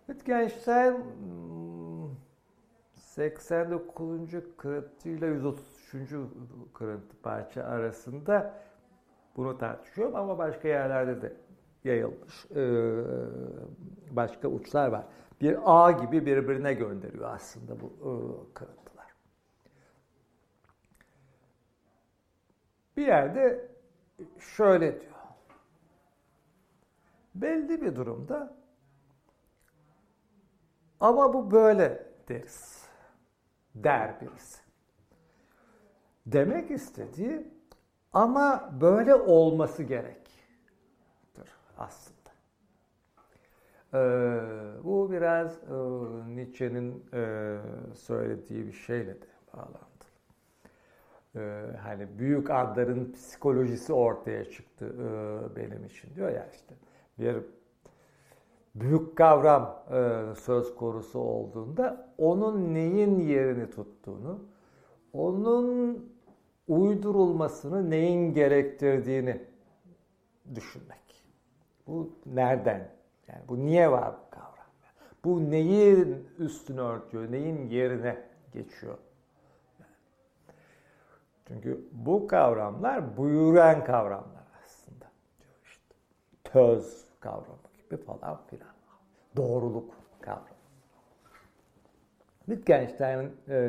Wittgenstein 0.07 1.03
89. 2.95 4.31
kırıntı 4.57 5.09
ile 5.09 5.25
133. 5.25 6.13
kırıntı 6.73 7.21
parça 7.23 7.63
arasında 7.63 8.53
bunu 9.37 9.57
tartışıyor 9.57 10.13
ama 10.13 10.37
başka 10.37 10.67
yerlerde 10.67 11.21
de 11.21 11.33
yayılmış. 11.83 12.45
Ee, 12.55 13.03
başka 14.11 14.47
uçlar 14.47 14.87
var. 14.87 15.05
Bir 15.41 15.57
ağ 15.65 15.91
gibi 15.91 16.25
birbirine 16.25 16.73
gönderiyor 16.73 17.33
aslında 17.33 17.81
bu 17.81 17.85
e, 17.85 18.11
kırıntılar. 18.53 19.07
Bir 22.97 23.07
yerde 23.07 23.69
şöyle 24.39 25.01
diyor. 25.01 25.10
Belli 27.35 27.81
bir 27.81 27.95
durumda 27.95 28.57
ama 30.99 31.33
bu 31.33 31.51
böyle 31.51 32.07
deriz. 32.29 32.81
Der 33.75 34.21
birisi. 34.21 34.61
Demek 36.25 36.71
istediği 36.71 37.47
ama 38.13 38.71
böyle 38.81 39.15
olması 39.15 39.83
gerektir 39.83 40.41
aslında. 41.77 42.21
Ee, 43.93 44.83
bu 44.83 45.11
biraz 45.11 45.57
e, 45.57 45.73
Nietzsche'nin 46.35 47.05
e, 47.13 47.57
söylediği 47.93 48.67
bir 48.67 48.73
şeyle 48.73 49.21
de 49.21 49.25
bağlantılı. 49.53 49.81
Ee, 51.35 51.77
hani 51.83 52.19
büyük 52.19 52.49
adların 52.49 53.11
psikolojisi 53.11 53.93
ortaya 53.93 54.45
çıktı 54.45 54.85
e, 54.85 55.55
benim 55.55 55.85
için 55.85 56.15
diyor 56.15 56.31
ya 56.31 56.49
işte. 56.53 56.75
Bir 57.21 57.37
büyük 58.75 59.15
kavram 59.17 59.83
e, 59.91 60.21
söz 60.35 60.75
konusu 60.75 61.19
olduğunda 61.19 62.13
onun 62.17 62.73
neyin 62.73 63.19
yerini 63.19 63.69
tuttuğunu, 63.69 64.39
onun 65.13 66.11
uydurulmasını 66.67 67.89
neyin 67.89 68.33
gerektirdiğini 68.33 69.41
düşünmek. 70.55 71.25
Bu 71.87 72.09
nereden? 72.25 72.91
Yani 73.27 73.41
bu 73.47 73.65
niye 73.65 73.91
var 73.91 74.13
bu 74.13 74.29
kavram? 74.29 74.51
Bu 75.23 75.51
neyin 75.51 76.27
üstünü 76.39 76.81
örtüyor, 76.81 77.31
neyin 77.31 77.69
yerine 77.69 78.17
geçiyor? 78.53 78.97
Çünkü 81.47 81.85
bu 81.91 82.27
kavramlar 82.27 83.17
buyuran 83.17 83.83
kavramlar 83.83 84.43
aslında. 84.63 85.05
İşte 85.63 85.95
töz 86.43 87.10
kavramı 87.21 87.57
gibi 87.83 87.97
falan 87.97 88.41
filan. 88.47 88.73
Doğruluk 89.35 89.93
kavramı. 90.21 90.45
Wittgenstein'in 92.45 93.37
e, 93.47 93.59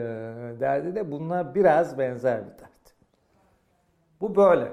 derdi 0.60 0.94
de 0.94 1.10
bunlar 1.10 1.54
biraz 1.54 1.98
benzer 1.98 2.44
bir 2.44 2.58
dert. 2.58 2.94
Bu 4.20 4.36
böyle. 4.36 4.72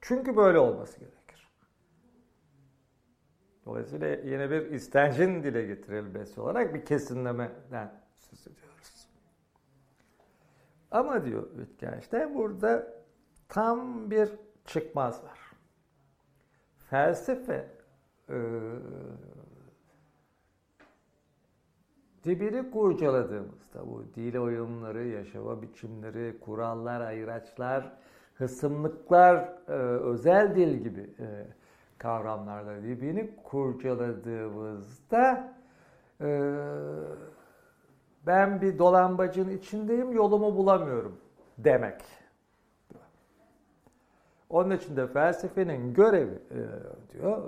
Çünkü 0.00 0.36
böyle 0.36 0.58
olması 0.58 1.00
gerekir. 1.00 1.48
Dolayısıyla 3.66 4.08
yine 4.08 4.50
bir 4.50 4.70
istencin 4.70 5.42
dile 5.42 5.66
getirilmesi 5.66 6.40
olarak 6.40 6.74
bir 6.74 6.84
kesinlemeden 6.84 7.92
söz 8.16 8.46
ediyoruz. 8.46 9.08
Ama 10.90 11.24
diyor 11.24 11.50
Wittgenstein 11.50 12.34
burada 12.34 12.86
tam 13.48 14.10
bir 14.10 14.30
çıkmaz 14.64 15.24
var. 15.24 15.49
Felsefe 16.90 17.66
e, 18.28 18.36
dibini 22.24 22.70
kurcaladığımızda 22.70 23.86
bu 23.86 24.04
dil 24.14 24.36
oyunları, 24.36 25.06
yaşama 25.06 25.62
biçimleri, 25.62 26.40
kurallar, 26.40 27.00
ayraçlar, 27.00 27.92
hısımlıklar, 28.34 29.36
e, 29.68 29.72
özel 29.72 30.56
dil 30.56 30.74
gibi 30.74 31.00
e, 31.00 31.46
kavramlarla 31.98 32.82
dibini 32.82 33.30
kurcaladığımızda 33.44 35.54
e, 36.20 36.50
ben 38.26 38.60
bir 38.60 38.78
dolambacın 38.78 39.48
içindeyim, 39.48 40.12
yolumu 40.12 40.56
bulamıyorum 40.56 41.20
demek. 41.58 42.19
Onun 44.50 44.76
için 44.76 44.96
de 44.96 45.06
felsefenin 45.06 45.94
görevi 45.94 46.38
diyor, 47.12 47.42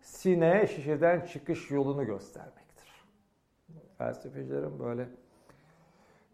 sineye 0.00 0.66
şişeden 0.66 1.20
çıkış 1.20 1.70
yolunu 1.70 2.06
göstermek 2.06 2.62
felsefecilerin 4.02 4.78
böyle 4.78 5.08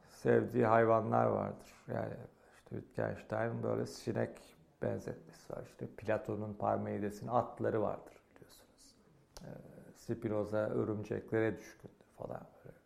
sevdiği 0.09 0.66
hayvanlar 0.66 1.26
vardır. 1.26 1.74
Yani 1.88 2.14
işte 2.56 2.76
Wittgenstein 2.76 3.62
böyle 3.62 3.86
sinek 3.86 4.56
benzetmesi 4.82 5.52
var. 5.52 5.62
İşte 5.66 5.86
Platon'un 5.86 6.54
Parmenides'in 6.54 7.28
atları 7.28 7.82
vardır 7.82 8.22
biliyorsunuz. 8.34 8.96
Ee, 9.42 9.46
Spinoza 9.94 10.59
örümceklere 10.59 11.59
düşkündü 11.59 12.04
falan 12.16 12.46
böyle. 12.64 12.76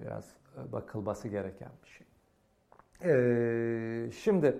Biraz 0.00 0.36
bakılması 0.72 1.28
gereken 1.28 1.72
bir 1.84 1.88
şey. 1.88 2.06
Ee, 3.04 4.10
şimdi 4.12 4.58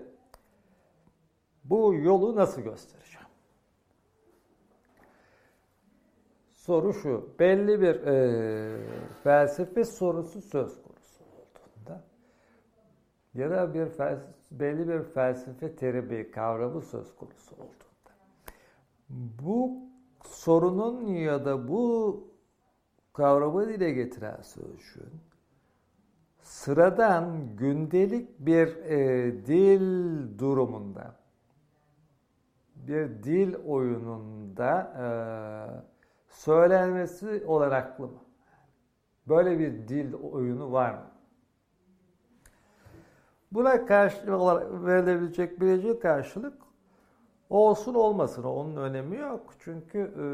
bu 1.63 1.93
yolu 1.93 2.35
nasıl 2.35 2.61
göstereceğim? 2.61 3.27
soru 6.67 6.93
şu. 6.93 7.29
Belli 7.39 7.81
bir 7.81 7.95
e, 7.95 8.77
felsefe 9.23 9.83
sorusu 9.83 10.41
söz 10.41 10.81
konusu 10.81 11.23
olduğunda 11.23 12.03
ya 13.33 13.51
da 13.51 13.73
bir 13.73 13.85
felsefe, 13.85 14.33
belli 14.51 14.87
bir 14.87 15.03
felsefe 15.03 15.75
terimi 15.75 16.31
kavramı 16.31 16.81
söz 16.81 17.15
konusu 17.15 17.55
olduğunda 17.55 18.13
bu 19.43 19.79
sorunun 20.23 21.05
ya 21.05 21.45
da 21.45 21.67
bu 21.67 22.23
kavramı 23.13 23.69
dile 23.69 23.91
getiren 23.91 24.41
sözcüğün 24.41 25.21
sıradan 26.57 27.55
gündelik 27.57 28.39
bir 28.39 28.67
e, 28.67 29.31
dil 29.45 30.39
durumunda 30.39 31.15
bir 32.75 33.23
dil 33.23 33.55
oyununda 33.55 34.93
e, 34.99 35.07
söylenmesi 36.29 37.43
olanaklı 37.47 38.07
mı? 38.07 38.19
Böyle 39.27 39.59
bir 39.59 39.87
dil 39.87 40.13
oyunu 40.13 40.71
var 40.71 40.93
mı? 40.93 41.11
Buna 43.51 43.85
karşı 43.85 44.37
olarak 44.37 44.85
verilebilecek 44.85 45.61
birinci 45.61 45.99
karşılık 45.99 46.57
olsun 47.49 47.93
olmasın 47.93 48.43
onun 48.43 48.75
önemi 48.75 49.17
yok. 49.17 49.53
Çünkü 49.59 49.99
e, 49.99 50.25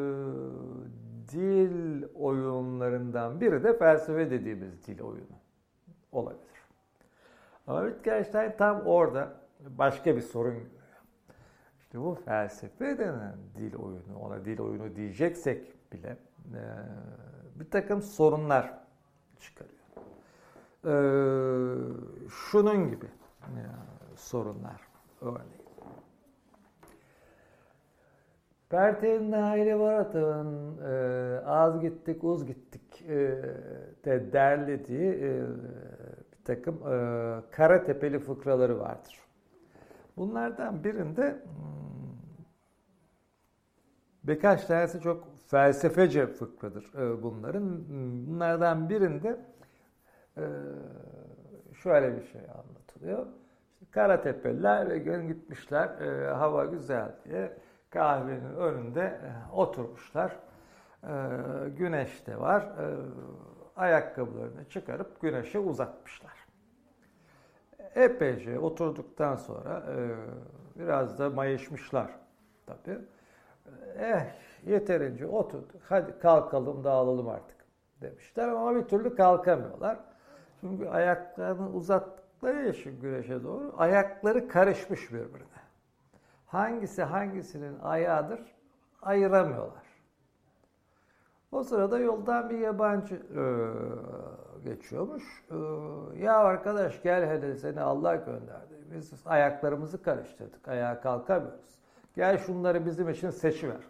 dil 1.31 2.03
oyunlarından 2.15 3.41
biri 3.41 3.63
de 3.63 3.77
felsefe 3.77 4.31
dediğimiz 4.31 4.87
dil 4.87 5.01
oyunu 5.01 5.42
olabilir. 6.13 6.53
Ama 7.67 7.87
Wittgenstein 7.87 8.57
tam 8.57 8.81
orada 8.81 9.33
başka 9.59 10.15
bir 10.15 10.21
sorun 10.21 10.53
görüyor. 10.53 10.69
İşte 11.79 11.99
bu 11.99 12.15
felsefe 12.25 12.97
denen 12.97 13.35
dil 13.57 13.75
oyunu, 13.75 14.19
ona 14.21 14.45
dil 14.45 14.59
oyunu 14.59 14.95
diyeceksek 14.95 15.91
bile 15.91 16.17
e, 16.53 16.61
bir 17.59 17.71
takım 17.71 18.01
sorunlar 18.01 18.73
çıkarıyor. 19.39 19.83
E, 20.85 20.93
şunun 22.29 22.89
gibi 22.89 23.05
e, 23.41 23.61
sorunlar 24.15 24.81
örneğin. 25.21 25.63
Pertev 28.69 29.31
Naili 29.31 29.79
Varat'ın 29.79 30.77
e, 30.77 31.39
Az 31.45 31.79
Gittik 31.79 32.23
Uz 32.23 32.45
Gittik 32.45 33.01
e, 33.01 33.15
de 34.05 34.33
derlediği 34.33 35.11
e, 35.11 35.41
takım 36.45 36.75
e, 36.75 37.41
kara 37.51 37.83
tepeli 37.83 38.19
fıkraları 38.19 38.79
vardır. 38.79 39.19
Bunlardan 40.17 40.83
birinde 40.83 41.31
hmm, 41.31 42.17
birkaç 44.23 44.65
tanesi 44.65 45.01
çok 45.01 45.27
felsefece 45.47 46.27
fıkradır 46.27 46.93
e, 46.93 47.23
bunların. 47.23 47.89
Bunlardan 48.27 48.89
birinde 48.89 49.39
e, 50.37 50.43
şöyle 51.73 52.17
bir 52.17 52.23
şey 52.23 52.41
anlatılıyor. 52.41 53.27
İşte 53.73 53.85
Karatepeliler 53.91 54.89
ve 54.89 54.97
gün 54.97 55.27
gitmişler 55.27 56.01
e, 56.01 56.33
hava 56.33 56.65
güzel 56.65 57.15
diye 57.25 57.57
kahvenin 57.89 58.55
önünde 58.55 59.01
e, 59.01 59.51
oturmuşlar. 59.53 60.39
E, 61.03 61.13
güneş 61.77 62.27
de 62.27 62.39
var. 62.39 62.61
E, 62.61 62.85
ayakkabılarını 63.75 64.69
çıkarıp 64.69 65.21
güneşe 65.21 65.59
uzatmışlar. 65.59 66.33
Epeyce 67.95 68.59
oturduktan 68.59 69.35
sonra 69.35 69.83
biraz 70.75 71.19
da 71.19 71.29
mayışmışlar 71.29 72.11
tabii. 72.65 72.99
Eh 73.99 74.25
yeterince 74.65 75.27
oturduk. 75.27 75.81
Hadi 75.89 76.19
kalkalım 76.19 76.83
dağılalım 76.83 77.29
artık 77.29 77.57
demişler 78.01 78.47
ama 78.47 78.75
bir 78.75 78.81
türlü 78.81 79.15
kalkamıyorlar. 79.15 79.97
Çünkü 80.61 80.87
ayaklarını 80.87 81.69
uzattıkları 81.69 82.69
için 82.69 82.99
güneşe 82.99 83.43
doğru 83.43 83.73
ayakları 83.77 84.47
karışmış 84.47 85.11
birbirine 85.11 85.63
hangisi 86.45 87.03
hangisinin 87.03 87.79
ayağıdır 87.79 88.39
ayıramıyorlar. 89.01 89.82
O 91.53 91.63
sırada 91.63 91.99
yoldan 91.99 92.49
bir 92.49 92.57
yabancı 92.57 93.15
e, 93.15 93.43
geçiyormuş. 94.69 95.43
E, 95.51 95.55
ya 96.23 96.37
arkadaş 96.37 97.01
gel 97.01 97.29
hele 97.29 97.55
seni 97.55 97.81
Allah 97.81 98.15
gönderdi. 98.15 98.73
Biz 98.95 99.13
ayaklarımızı 99.25 100.03
karıştırdık. 100.03 100.67
Ayağa 100.67 101.01
kalkamıyoruz. 101.01 101.79
Gel 102.15 102.37
şunları 102.37 102.85
bizim 102.85 103.09
için 103.09 103.29
seçiver 103.29 103.81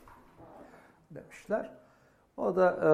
demişler. 1.12 1.74
O 2.38 2.56
da 2.56 2.70
e, 2.70 2.92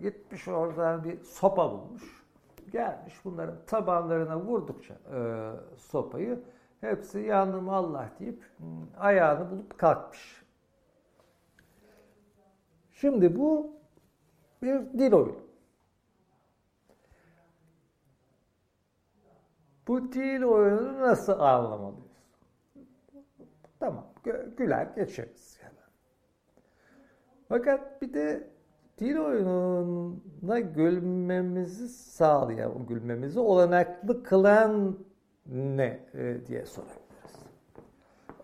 gitmiş 0.00 0.48
oradan 0.48 1.04
bir 1.04 1.22
sopa 1.22 1.70
bulmuş. 1.70 2.22
Gelmiş 2.72 3.14
bunların 3.24 3.56
tabanlarına 3.66 4.40
vurdukça 4.40 4.94
e, 4.94 5.50
sopayı 5.76 6.38
Hepsi 6.82 7.20
yandım 7.20 7.68
Allah 7.68 8.10
deyip 8.20 8.42
hmm, 8.56 8.66
ayağını 8.98 9.50
bulup 9.50 9.78
kalkmış. 9.78 10.41
Şimdi 13.02 13.38
bu 13.38 13.70
bir 14.62 14.98
dil 14.98 15.12
oyunu. 15.12 15.42
Bu 19.88 20.12
dil 20.12 20.42
oyununu 20.42 21.00
nasıl 21.00 21.32
anlamalıyız? 21.32 22.04
Tamam, 23.80 24.06
güler 24.56 24.86
geçeriz. 24.96 25.58
Yani. 25.62 25.74
Fakat 27.48 28.02
bir 28.02 28.14
de 28.14 28.50
dil 28.98 29.16
oyununa 29.16 30.60
gülmemizi 30.60 31.88
sağlayan, 31.88 32.86
gülmemizi 32.86 33.40
olanaklı 33.40 34.22
kılan 34.22 34.98
ne 35.46 36.00
e, 36.14 36.46
diye 36.46 36.66
sorabiliriz. 36.66 37.46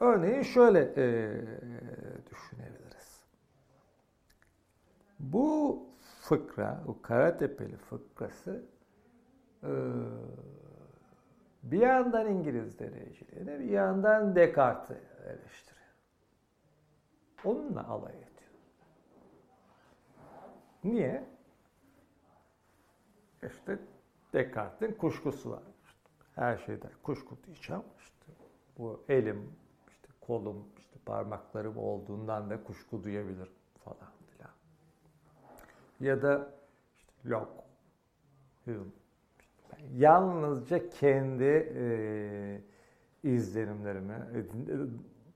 Örneğin 0.01 0.43
şöyle 0.43 0.81
e, 0.81 1.31
düşünebiliriz. 2.31 2.78
Bu 5.21 5.87
fıkra, 6.21 6.85
o 6.87 7.03
Karatepeli 7.03 7.77
fıkrası 7.77 8.63
e, 9.63 9.71
bir 11.63 11.81
yandan 11.81 12.27
İngiliz 12.27 12.79
deneyiciliğini, 12.79 13.61
bir 13.61 13.71
yandan 13.71 14.37
Descartes'i 14.37 15.03
eleştiriyor. 15.27 15.79
Onunla 17.45 17.89
alay 17.89 18.13
ediyor. 18.13 18.29
Niye? 20.85 21.25
İşte 23.43 23.79
Descartes'in 24.33 24.95
kuşkusu 24.95 25.51
var 25.51 25.63
her 26.39 26.57
şeyden 26.57 26.91
kuşku 27.03 27.37
diyeceğim. 27.47 27.83
İşte 27.99 28.33
bu 28.79 29.05
elim, 29.09 29.53
işte 29.89 30.09
kolum, 30.21 30.69
işte 30.79 30.97
parmaklarım 31.07 31.79
olduğundan 31.79 32.51
da 32.51 32.65
kuşku 32.65 33.05
duyabilir 33.05 33.51
falan. 33.85 34.18
Ya 36.01 36.23
da 36.23 36.55
işte 36.97 37.31
yok. 37.31 37.65
Yalnızca 39.97 40.91
kendi 40.91 41.73
e, 41.77 42.61
izlenimlerimi, 43.23 44.13
e, 44.13 44.41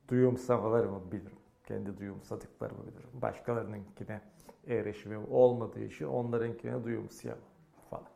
duyumsamalarımı 0.08 1.12
bilirim. 1.12 1.38
Kendi 1.64 1.98
duyumsadıklarımı 1.98 2.86
bilirim. 2.86 3.10
Başkalarınınkine 3.12 4.20
erişimim 4.66 5.32
olmadığı 5.32 5.80
için 5.80 6.04
onlarınkine 6.04 6.84
duyumsayamam 6.84 7.44
falan. 7.90 8.08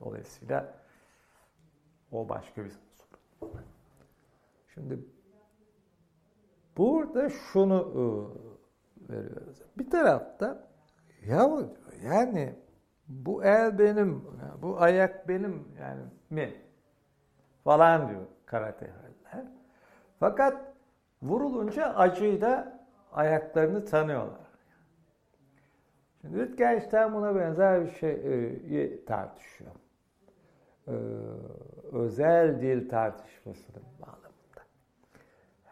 Dolayısıyla 0.00 0.74
o 2.12 2.28
başka 2.28 2.64
bir 2.64 2.70
soru. 2.70 3.50
Şimdi 4.74 4.98
burada 6.76 7.30
şunu 7.30 7.92
ıı, 7.96 8.28
veriyoruz. 9.10 9.62
Bir 9.78 9.90
tarafta 9.90 10.67
ya 11.26 11.48
yani 12.04 12.54
bu 13.08 13.44
el 13.44 13.78
benim, 13.78 14.24
bu 14.62 14.80
ayak 14.80 15.28
benim 15.28 15.68
yani 15.80 16.00
mi 16.30 16.54
falan 17.64 18.08
diyor 18.08 18.22
karatehaller. 18.46 19.44
Fakat 20.20 20.56
vurulunca 21.22 21.94
acıyı 21.94 22.40
da 22.40 22.80
ayaklarını 23.12 23.84
tanıyorlar. 23.84 24.48
Şimdi 26.20 26.38
Wittgenstein 26.38 27.14
buna 27.14 27.36
benzer 27.36 27.84
bir 27.84 27.90
şey 27.90 29.04
tartışıyor. 29.04 29.70
Ee, 30.88 30.92
özel 31.92 32.60
dil 32.60 32.88
tartışmasının 32.88 33.82
bağlamında. 34.00 34.27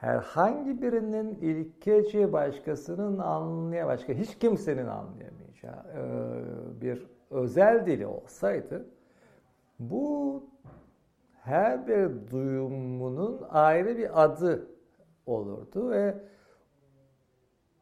Herhangi 0.01 0.83
birinin 0.83 1.35
ilkeci 1.35 2.33
başkasının 2.33 3.19
anlaya 3.19 3.87
başka 3.87 4.13
hiç 4.13 4.39
kimsenin 4.39 4.87
anlayamayacağı 4.87 5.85
e, 5.97 6.81
bir 6.81 7.07
özel 7.31 7.87
dili 7.87 8.07
olsaydı 8.07 8.87
bu 9.79 10.45
her 11.43 11.89
bir 11.89 12.31
duyumunun 12.31 13.43
ayrı 13.49 13.97
bir 13.97 14.25
adı 14.25 14.69
olurdu 15.27 15.91
ve 15.91 16.15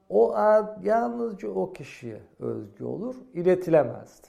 o 0.09 0.35
ad 0.35 0.85
yalnızca 0.85 1.49
o 1.49 1.73
kişiye 1.73 2.23
özgü 2.39 2.85
olur, 2.85 3.17
iletilemezdi. 3.33 4.27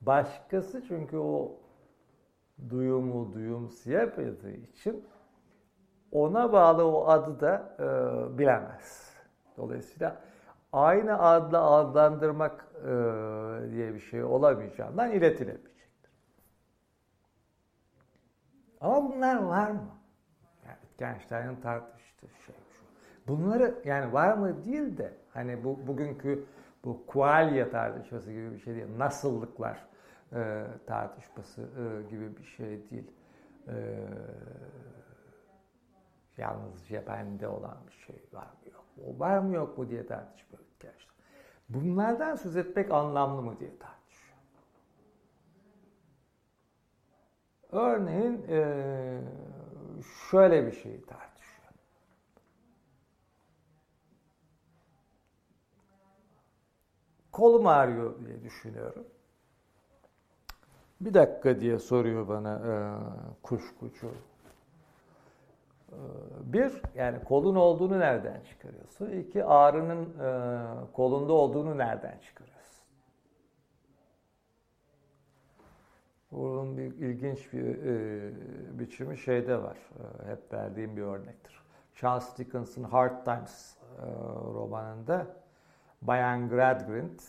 Başkası 0.00 0.82
çünkü 0.88 1.16
o 1.16 1.56
duyumu 2.70 3.32
duyumsayamadığı 3.32 4.50
için 4.50 5.04
ona 6.12 6.52
bağlı 6.52 6.86
o 6.86 7.06
adı 7.08 7.40
da 7.40 7.76
e, 7.78 8.38
bilemez. 8.38 9.12
Dolayısıyla 9.56 10.16
aynı 10.72 11.18
adla 11.22 11.70
adlandırmak 11.70 12.66
e, 12.80 12.90
diye 13.70 13.94
bir 13.94 14.00
şey 14.00 14.24
olamayacağından 14.24 15.10
iletilemeyecektir. 15.12 16.12
Ama 18.80 19.12
bunlar 19.12 19.36
var 19.36 19.70
mı? 19.70 19.88
Yani 20.66 20.78
Wittgenstein'in 20.80 21.56
tartıştığı 21.56 22.28
şey 22.28 22.54
şu. 22.54 22.82
Bunları 23.28 23.74
yani 23.84 24.12
var 24.12 24.32
mı 24.32 24.64
değil 24.64 24.98
de 24.98 25.12
hani 25.34 25.64
bu 25.64 25.86
bugünkü 25.86 26.44
bu 26.84 27.06
qualia 27.06 27.70
tartışması 27.70 28.32
gibi 28.32 28.52
bir 28.52 28.58
şey 28.58 28.74
değil. 28.74 28.98
Nasıllıklar 28.98 29.86
e, 30.32 30.64
tartışması 30.86 31.62
e, 31.62 32.10
gibi 32.10 32.36
bir 32.36 32.44
şey 32.44 32.90
değil. 32.90 33.10
E, 33.68 33.74
yalnızca 36.38 37.06
bende 37.06 37.48
olan 37.48 37.78
bir 37.86 37.92
şey 37.92 38.24
var 38.32 38.46
mı 38.46 38.72
yok 38.72 38.84
mu? 38.96 39.18
Var 39.18 39.38
mı 39.38 39.54
yok 39.54 39.78
mu 39.78 39.90
diye 39.90 40.06
tartışmıyor 40.06 40.64
gerçekten. 40.80 41.12
Bunlardan 41.68 42.36
söz 42.36 42.56
etmek 42.56 42.90
anlamlı 42.90 43.42
mı 43.42 43.60
diye 43.60 43.78
tartışıyor. 43.78 44.38
Örneğin 47.70 48.44
e, 48.48 49.20
şöyle 50.30 50.66
bir 50.66 50.72
şeyi 50.72 51.06
tartışıyor. 51.06 51.32
Kolum 57.32 57.66
ağrıyor 57.66 58.26
diye 58.26 58.42
düşünüyorum. 58.42 59.06
Bir 61.00 61.14
dakika 61.14 61.60
diye 61.60 61.78
soruyor 61.78 62.28
bana 62.28 62.54
e, 62.54 62.74
kuşkucu. 63.42 64.10
E, 65.92 65.98
bir, 66.52 66.72
yani 66.94 67.24
kolun 67.24 67.54
olduğunu 67.54 68.00
nereden 68.00 68.40
çıkarıyorsun? 68.40 69.10
İki, 69.10 69.44
ağrının 69.44 70.04
e, 70.04 70.92
kolunda 70.92 71.32
olduğunu 71.32 71.78
nereden 71.78 72.18
çıkarıyorsun? 72.18 72.62
Bunun 76.32 76.76
bir 76.76 76.84
ilginç 76.84 77.52
bir 77.52 77.84
e, 77.84 78.30
biçimi 78.78 79.18
şeyde 79.18 79.62
var. 79.62 79.76
E, 79.76 80.30
hep 80.30 80.52
verdiğim 80.52 80.96
bir 80.96 81.02
örnektir. 81.02 81.62
Charles 81.94 82.38
Dickens'ın 82.38 82.84
Hard 82.84 83.24
Times 83.24 83.76
e, 83.98 84.06
romanında 84.54 85.26
Bayan 86.02 86.48
Gradgrind 86.48 87.20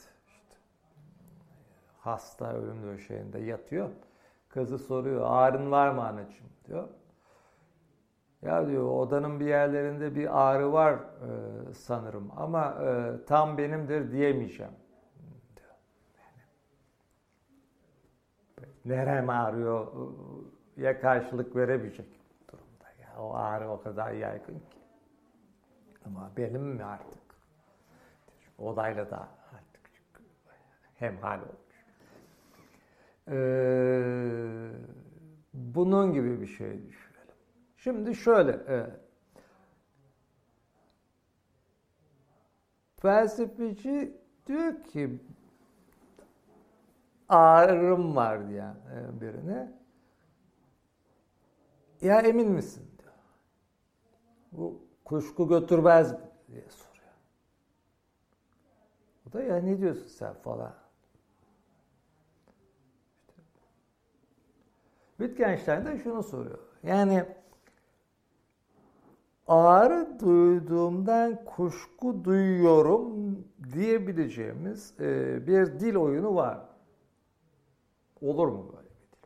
hasta 1.99 2.53
ölüm 2.53 2.83
döşeğinde 2.83 3.39
yatıyor. 3.39 3.89
Kızı 4.49 4.79
soruyor 4.79 5.21
ağrın 5.25 5.71
var 5.71 5.89
mı 5.89 6.07
anacığım 6.07 6.47
diyor. 6.67 6.87
Ya 8.45 8.67
diyor 8.67 8.89
odanın 8.89 9.39
bir 9.39 9.45
yerlerinde 9.45 10.15
bir 10.15 10.41
ağrı 10.41 10.73
var 10.73 10.93
e, 10.93 11.73
sanırım 11.73 12.31
ama 12.37 12.69
e, 12.69 13.25
tam 13.25 13.57
benimdir 13.57 14.11
diyemeyeceğim 14.11 14.73
nerem 18.85 19.29
ağrıyor 19.29 19.87
ya 20.77 21.01
karşılık 21.01 21.55
veremeyecek 21.55 22.05
durumda. 22.51 22.89
Ya, 23.01 23.23
o 23.23 23.33
ağrı 23.33 23.69
o 23.69 23.81
kadar 23.81 24.11
yaygın 24.11 24.59
ki. 24.59 24.79
Ama 26.05 26.31
benim 26.37 26.61
mi 26.61 26.83
artık? 26.83 27.23
Odayla 28.57 29.11
da 29.11 29.27
artık 29.53 29.91
hemhal 30.95 31.39
oldu. 31.39 31.57
Ee, 33.27 34.71
bunun 35.53 36.13
gibi 36.13 36.41
bir 36.41 36.47
şey 36.47 36.87
düşünelim. 36.87 37.02
Şimdi 37.83 38.15
şöyle, 38.15 38.51
e, 38.51 38.89
felsefeci 43.01 44.17
diyor 44.47 44.83
ki 44.83 45.19
ağrım 47.29 48.15
var 48.15 48.49
diye 48.49 48.63
e, 48.63 49.21
birine. 49.21 49.73
Ya 52.01 52.21
emin 52.21 52.51
misin 52.51 52.91
diyor. 53.01 53.13
Bu 54.51 54.81
kuşku 55.05 55.47
götürmez 55.47 56.15
diye 56.47 56.69
soruyor. 56.69 57.13
O 59.29 59.33
da 59.33 59.43
ya 59.43 59.57
ne 59.57 59.77
diyorsun 59.79 60.07
sen 60.07 60.33
falan. 60.33 60.75
Wittgenstein 65.17 65.85
de 65.85 65.97
şunu 65.97 66.23
soruyor. 66.23 66.59
Yani 66.83 67.42
ağrı 69.47 70.19
duyduğumdan 70.19 71.45
kuşku 71.45 72.23
duyuyorum 72.23 73.37
diyebileceğimiz 73.73 74.93
e, 74.99 75.47
bir 75.47 75.79
dil 75.79 75.95
oyunu 75.95 76.35
var. 76.35 76.59
Olur 78.21 78.47
mu 78.47 78.73
böyle 78.75 78.89
bir 78.89 79.17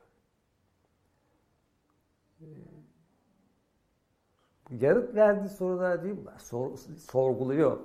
dil? 4.71 4.85
Yanıt 4.85 5.15
verdiği 5.15 5.49
sorular 5.49 6.03
değil 6.03 6.19
mi? 6.19 6.31
Sor, 6.37 6.77
sorguluyor. 6.97 7.79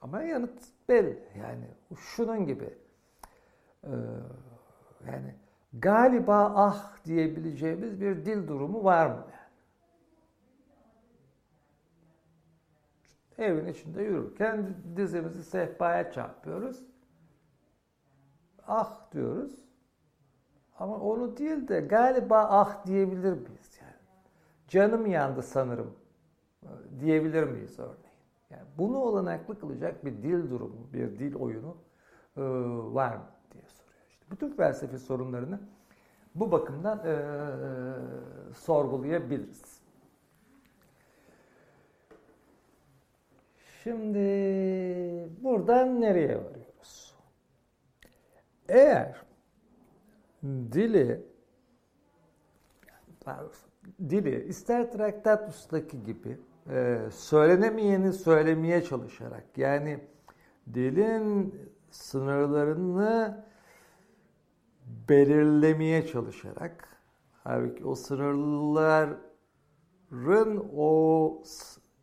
Ama 0.00 0.22
yanıt 0.22 0.62
belli. 0.88 1.22
Yani 1.38 1.64
şunun 1.96 2.46
gibi. 2.46 2.78
Ee, 3.84 3.90
yani 5.06 5.34
galiba 5.72 6.52
ah 6.56 7.04
diyebileceğimiz 7.04 8.00
bir 8.00 8.24
dil 8.24 8.48
durumu 8.48 8.84
var 8.84 9.06
mı? 9.06 9.26
Evin 13.38 13.66
içinde 13.66 14.02
yürürken 14.02 14.74
dizimizi 14.96 15.44
sehpaya 15.44 16.10
çarpıyoruz. 16.10 16.82
Ah 18.66 19.12
diyoruz. 19.12 19.52
Ama 20.78 20.96
onu 20.96 21.36
değil 21.36 21.68
de 21.68 21.80
galiba 21.80 22.46
ah 22.50 22.86
diyebilir 22.86 23.32
miyiz 23.32 23.78
yani? 23.82 23.92
Canım 24.68 25.06
yandı 25.06 25.42
sanırım 25.42 25.94
diyebilir 27.00 27.42
miyiz 27.42 27.78
örneğin? 27.78 27.98
Yani 28.50 28.64
bunu 28.78 28.98
olanaklı 28.98 29.60
kılacak 29.60 30.04
bir 30.04 30.22
dil 30.22 30.50
durumu, 30.50 30.92
bir 30.92 31.18
dil 31.18 31.34
oyunu 31.34 31.76
e, 32.36 32.42
var 32.94 33.16
mı? 33.16 33.22
bütün 34.30 34.50
felsefi 34.50 34.98
sorunlarını 34.98 35.60
bu 36.34 36.52
bakımdan 36.52 36.98
e, 36.98 37.16
sorgulayabiliriz. 38.54 39.62
Şimdi 43.88 44.18
buradan 45.42 46.00
nereye 46.00 46.44
varıyoruz? 46.44 47.14
Eğer 48.68 49.22
dili 50.72 51.26
dili 54.08 54.44
ister 54.44 54.92
Traktatus'taki 54.92 56.04
gibi 56.04 56.38
e, 56.70 56.98
söylenemeyeni 57.10 58.12
söylemeye 58.12 58.84
çalışarak 58.84 59.44
yani 59.56 60.00
dilin 60.74 61.54
sınırlarını 61.90 63.44
belirlemeye 65.08 66.06
çalışarak 66.06 66.88
halbuki 67.44 67.84
o 67.84 67.94
sınırların 67.94 69.20
o 70.76 71.42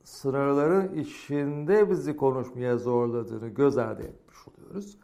sınırların 0.06 0.96
içinde 0.96 1.90
bizi 1.90 2.18
konuşmaya 2.18 2.78
zorladığını 2.78 3.48
göz 3.48 3.78
ardı 3.78 4.04
etmiş 4.04 4.38
oluyoruz. 4.48 4.98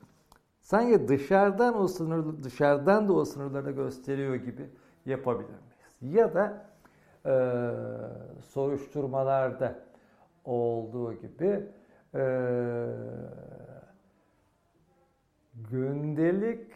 Sanki 0.59 1.07
dışarıdan 1.07 1.81
o 1.81 1.87
sınır 1.87 2.43
dışarıdan 2.43 3.07
da 3.07 3.13
o 3.13 3.25
sınırları 3.25 3.71
gösteriyor 3.71 4.35
gibi 4.35 4.69
yapabilir 5.05 5.49
miyiz? 5.49 6.15
Ya 6.15 6.33
da 6.33 6.65
e, 7.25 7.33
soruşturmalarda 8.41 9.79
olduğu 10.45 11.13
gibi 11.13 11.65
e, 12.15 12.87
gündelik 15.71 16.71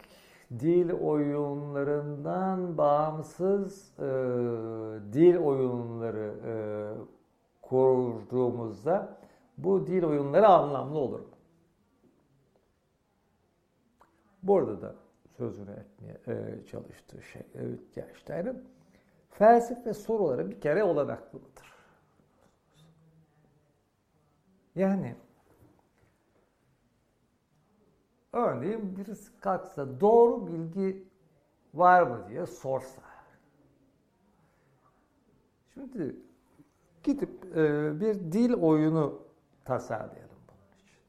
dil 0.59 0.91
oyunlarından 0.91 2.77
bağımsız 2.77 3.99
e, 3.99 4.03
dil 5.13 5.37
oyunları 5.37 6.33
e, 6.45 6.53
kurduğumuzda 7.75 9.17
bu 9.57 9.87
dil 9.87 10.03
oyunları 10.03 10.47
anlamlı 10.47 10.99
olur? 10.99 11.21
Burada 14.43 14.81
da 14.81 14.95
sözünü 15.37 15.71
etmeye 15.71 16.21
e, 16.27 16.65
çalıştığı 16.65 17.21
şey 17.21 17.41
Wittgenstein'in 17.41 18.63
felsefe 19.29 19.93
soruları 19.93 20.49
bir 20.49 20.61
kere 20.61 20.83
olanaklıdır. 20.83 21.75
Yani 24.75 25.15
Örneğin 28.33 28.97
birisi 28.97 29.39
kalksa 29.39 29.99
doğru 29.99 30.47
bilgi 30.47 31.07
var 31.73 32.01
mı 32.01 32.25
diye 32.29 32.45
sorsa. 32.45 33.01
Şimdi 35.73 36.15
gidip 37.05 37.57
e, 37.57 37.99
bir 37.99 38.31
dil 38.31 38.53
oyunu 38.53 39.21
tasarlayalım 39.65 40.39
bunun 40.47 40.83
için. 40.83 40.99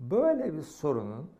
Böyle 0.00 0.54
bir 0.54 0.62
sorunun 0.62 1.30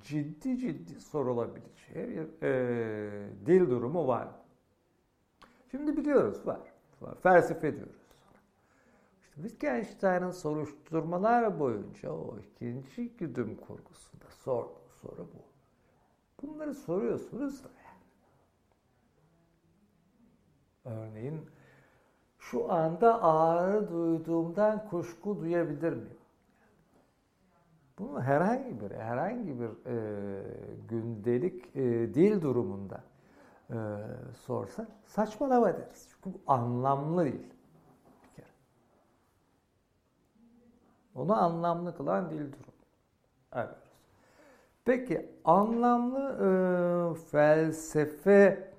ciddi 0.00 0.58
ciddi 0.58 1.00
sorulabileceği 1.00 2.08
bir 2.08 2.42
e, 2.42 3.46
dil 3.46 3.70
durumu 3.70 4.06
var. 4.06 4.28
Şimdi 5.70 5.96
biliyoruz 5.96 6.46
var. 6.46 6.60
var. 7.00 7.14
Felsefe 7.22 7.76
diyoruz. 7.76 8.04
İşte 9.22 9.34
Wittgenstein'ın 9.34 10.30
soruşturmalar 10.30 11.60
boyunca 11.60 12.12
o 12.12 12.38
ikinci 12.38 13.16
güdüm 13.16 13.56
kurgusunda 13.56 14.30
sorduğu 14.30 14.88
soru 15.02 15.28
bu. 15.34 15.44
Bunları 16.42 16.74
soruyorsunuz 16.74 17.64
da 17.64 17.68
yani. 17.68 17.94
Örneğin 20.84 21.50
şu 22.54 22.72
anda 22.72 23.22
ağrı 23.22 23.90
duyduğumdan 23.90 24.88
kuşku 24.88 25.40
duyabilir 25.40 25.92
miyim? 25.92 26.18
Bunu 27.98 28.22
herhangi 28.22 28.80
bir 28.80 28.90
herhangi 28.90 29.60
bir 29.60 29.70
e, 29.86 29.96
gündelik 30.88 31.76
e, 31.76 32.14
dil 32.14 32.42
durumunda 32.42 33.04
e, 33.70 33.76
sorsa 34.46 34.86
saçmalama 35.04 35.66
deriz. 35.66 36.08
Çünkü 36.10 36.38
bu 36.38 36.52
anlamlı 36.52 37.24
değil. 37.24 37.52
Bir 38.22 38.36
kere. 38.36 38.46
Onu 41.14 41.42
anlamlı 41.42 41.96
kılan 41.96 42.30
dil 42.30 42.52
durumu. 42.52 42.74
Evet. 43.52 43.68
Peki 44.84 45.30
anlamlı 45.44 46.20
e, 46.40 46.46
felsefece 47.30 48.74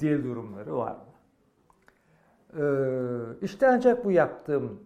dil 0.00 0.24
durumları 0.24 0.76
var 0.76 0.92
mı? 0.92 1.11
E, 2.56 2.64
işte 3.42 3.68
ancak 3.68 4.04
bu 4.04 4.10
yaptığım 4.10 4.80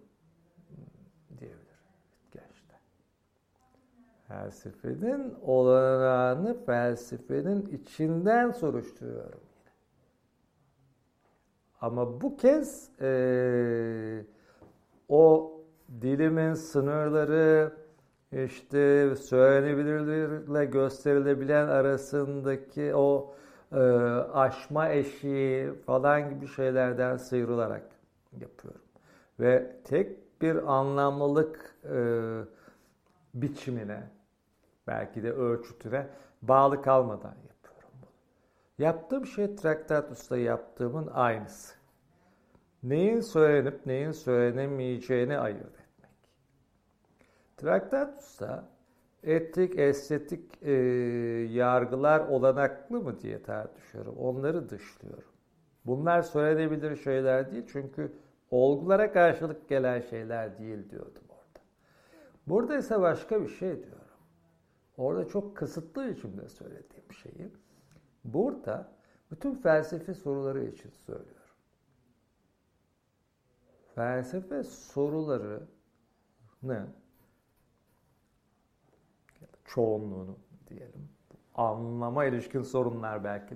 diyebilir 1.38 1.80
gençler. 2.30 2.80
Felsefenin 4.28 5.34
olanağını 5.42 6.64
felsefenin 6.66 7.66
içinden 7.66 8.50
soruşturuyorum 8.50 9.40
yine. 9.58 9.72
Ama 11.80 12.20
bu 12.20 12.36
kez 12.36 12.90
e, 13.00 14.24
o 15.08 15.52
dilimin 16.02 16.54
sınırları, 16.54 17.72
işte 18.32 19.16
söylenebilirle 19.16 20.64
gösterilebilen 20.64 21.68
arasındaki 21.68 22.94
o 22.94 23.34
e, 23.72 23.80
aşma 24.32 24.88
eşiği 24.88 25.74
falan 25.74 26.30
gibi 26.30 26.48
şeylerden 26.48 27.16
sıyrılarak 27.16 27.90
yapıyorum. 28.40 28.80
Ve 29.40 29.76
tek 29.84 30.40
bir 30.42 30.72
anlamlılık 30.72 31.76
e, 31.84 31.98
biçimine, 33.34 34.10
belki 34.86 35.22
de 35.22 35.32
ölçütüne 35.32 36.06
bağlı 36.42 36.82
kalmadan 36.82 37.34
yapıyorum 37.48 37.90
bunu. 38.02 38.10
Yaptığım 38.78 39.26
şey 39.26 39.56
Traktatus'ta 39.56 40.36
yaptığımın 40.36 41.06
aynısı. 41.06 41.74
Neyin 42.82 43.20
söylenip 43.20 43.86
neyin 43.86 44.12
söylenemeyeceğini 44.12 45.38
ayırt 45.38 45.80
etmek. 45.80 46.10
Traktatus'ta 47.56 48.75
etik, 49.26 49.78
estetik 49.78 50.62
e, 50.62 50.72
yargılar 51.52 52.20
olanaklı 52.20 53.00
mı 53.00 53.20
diye 53.20 53.42
tartışıyorum. 53.42 54.16
Onları 54.16 54.68
dışlıyorum. 54.68 55.32
Bunlar 55.86 56.22
söylenebilir 56.22 56.96
şeyler 56.96 57.52
değil 57.52 57.64
çünkü 57.72 58.12
olgulara 58.50 59.12
karşılık 59.12 59.68
gelen 59.68 60.00
şeyler 60.00 60.58
değil 60.58 60.90
diyordum 60.90 61.22
orada. 61.28 61.64
Burada 62.46 62.76
ise 62.76 63.00
başka 63.00 63.42
bir 63.42 63.48
şey 63.48 63.76
diyorum. 63.76 63.96
Orada 64.96 65.28
çok 65.28 65.56
kısıtlı 65.56 66.08
biçimde 66.10 66.48
söylediğim 66.48 67.12
şeyi. 67.22 67.50
Burada 68.24 68.88
bütün 69.30 69.54
felsefe 69.54 70.14
soruları 70.14 70.64
için 70.64 70.90
söylüyorum. 70.90 71.32
Felsefe 73.94 74.62
sorularını 74.62 75.66
çoğunluğunu 79.66 80.38
diyelim. 80.68 81.08
Anlama 81.54 82.24
ilişkin 82.24 82.62
sorunlar 82.62 83.24
belki 83.24 83.54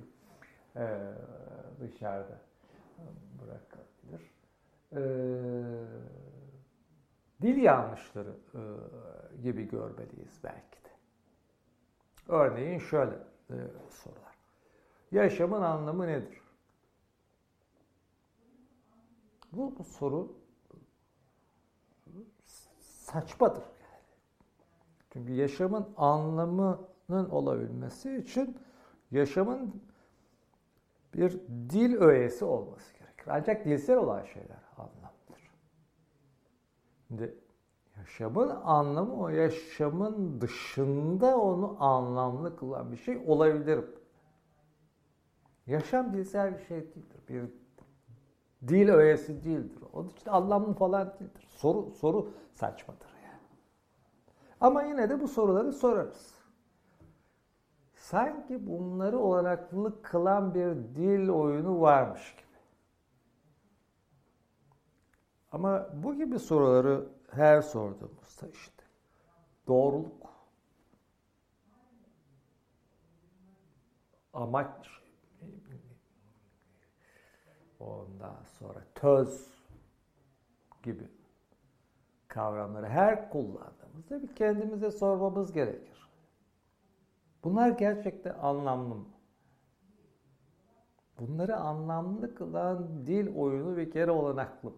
e, 0.76 0.98
dışarıda 1.80 2.40
bırakabilir. 3.42 4.30
E, 4.92 5.00
dil 7.42 7.56
yanlışları 7.56 8.36
e, 8.54 8.60
gibi 9.42 9.68
görmeliyiz 9.68 10.40
belki 10.44 10.84
de. 10.84 10.90
Örneğin 12.28 12.78
şöyle 12.78 13.14
e, 13.50 13.56
sorular. 13.90 14.36
Yaşamın 15.12 15.62
anlamı 15.62 16.06
nedir? 16.06 16.40
Bu 19.52 19.84
soru 19.84 20.32
saçmadır. 22.80 23.64
Çünkü 25.12 25.32
yaşamın 25.32 25.88
anlamının 25.96 27.30
olabilmesi 27.30 28.16
için 28.16 28.58
yaşamın 29.10 29.82
bir 31.14 31.40
dil 31.70 31.94
öğesi 31.96 32.44
olması 32.44 32.92
gerekir. 32.92 33.26
Ancak 33.28 33.64
dilsel 33.64 33.96
olan 33.96 34.24
şeyler 34.24 34.58
anlamlıdır. 34.76 35.50
Şimdi 37.08 37.34
yaşamın 37.98 38.48
anlamı 38.64 39.20
o 39.20 39.28
yaşamın 39.28 40.40
dışında 40.40 41.38
onu 41.38 41.76
anlamlı 41.80 42.56
kılan 42.56 42.92
bir 42.92 42.96
şey 42.96 43.22
olabilir. 43.26 43.84
Yaşam 45.66 46.12
dilsel 46.12 46.58
bir 46.58 46.64
şey 46.64 46.80
değildir. 46.80 47.20
Bir 47.28 47.50
dil 48.68 48.88
öğesi 48.88 49.44
değildir. 49.44 49.82
Onun 49.92 50.08
için 50.08 50.30
anlamlı 50.30 50.74
falan 50.74 51.14
değildir. 51.20 51.46
Soru 51.48 51.90
soru 51.90 52.28
saçmadır. 52.52 53.09
Ama 54.60 54.82
yine 54.82 55.08
de 55.08 55.20
bu 55.20 55.28
soruları 55.28 55.72
sorarız. 55.72 56.34
Sanki 57.94 58.66
bunları 58.66 59.18
olanaklı 59.18 60.02
kılan 60.02 60.54
bir 60.54 60.74
dil 60.94 61.28
oyunu 61.28 61.80
varmış 61.80 62.34
gibi. 62.36 62.46
Ama 65.52 65.88
bu 66.02 66.14
gibi 66.14 66.38
soruları 66.38 67.08
her 67.30 67.62
sorduğumuzda 67.62 68.48
işte 68.52 68.84
doğruluk, 69.66 70.26
amaç, 74.32 74.88
ondan 77.80 78.42
sonra 78.58 78.84
töz 78.94 79.50
gibi 80.82 81.19
kavramları 82.30 82.86
her 82.86 83.30
kullandığımızda 83.30 84.22
bir 84.22 84.34
kendimize 84.34 84.90
sormamız 84.90 85.52
gerekir. 85.52 86.10
Bunlar 87.44 87.68
gerçekten 87.68 88.34
anlamlı 88.34 88.94
mı? 88.94 89.06
Bunları 91.18 91.56
anlamlı 91.56 92.34
kılan 92.34 93.06
dil 93.06 93.36
oyunu 93.36 93.76
bir 93.76 93.90
kere 93.90 94.10
olanaklı 94.10 94.70
mı? 94.70 94.76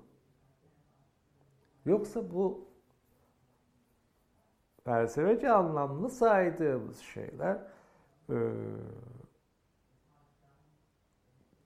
Yoksa 1.84 2.30
bu 2.30 2.68
felsefece 4.84 5.50
anlamlı 5.50 6.10
saydığımız 6.10 6.98
şeyler 6.98 7.58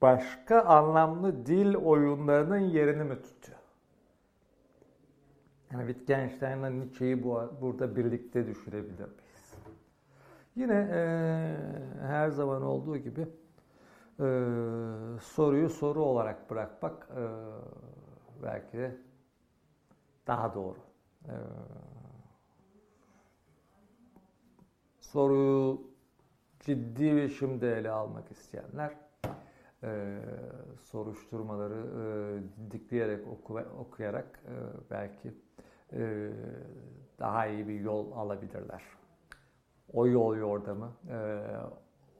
başka 0.02 0.62
anlamlı 0.62 1.46
dil 1.46 1.74
oyunlarının 1.74 2.58
yerini 2.58 3.04
mi 3.04 3.22
tutuyor? 3.22 3.55
Yani 5.72 5.86
Wittgenstein'la 5.92 6.70
Nietzsche'yi 6.70 7.22
bu, 7.24 7.52
burada 7.60 7.96
birlikte 7.96 8.46
düşürebilir 8.46 9.08
miyiz? 9.08 9.54
Yine 10.56 10.88
e, 10.92 10.98
her 12.06 12.28
zaman 12.28 12.62
olduğu 12.62 12.96
gibi 12.96 13.20
e, 13.20 14.26
soruyu 15.20 15.68
soru 15.68 16.04
olarak 16.04 16.50
bırakmak 16.50 17.08
e, 17.10 17.24
belki 18.42 18.78
de 18.78 18.96
daha 20.26 20.54
doğru. 20.54 20.78
E, 21.24 21.34
soruyu 25.00 25.80
ciddi 26.60 27.16
bir 27.16 27.28
şimdi 27.28 27.66
ele 27.66 27.90
almak 27.90 28.30
isteyenler 28.30 28.94
e, 29.82 30.18
soruşturmaları 30.82 31.86
e, 32.02 32.72
dikleyerek 32.72 33.28
oku, 33.28 33.58
okuyarak 33.58 34.40
e, 34.46 34.54
belki 34.90 35.45
daha 37.18 37.46
iyi 37.46 37.68
bir 37.68 37.80
yol 37.80 38.12
alabilirler. 38.12 38.82
O 39.92 40.06
yol 40.06 40.36
yordamı 40.36 40.92
e, 41.10 41.46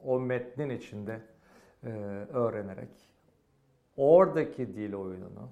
o 0.05 0.21
metnin 0.21 0.71
içinde 0.71 1.21
e, 1.85 1.89
öğrenerek 2.33 2.89
oradaki 3.97 4.75
dil 4.75 4.95
oyununu 4.95 5.51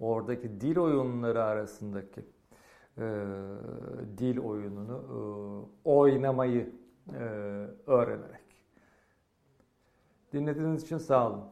oradaki 0.00 0.60
dil 0.60 0.76
oyunları 0.76 1.44
arasındaki 1.44 2.20
e, 2.98 3.04
dil 4.18 4.38
oyununu 4.38 5.68
oynamayı 5.84 6.72
öğrenerek. 7.86 8.40
Dinlediğiniz 10.32 10.82
için 10.82 10.98
sağ 10.98 11.28
olun. 11.30 11.44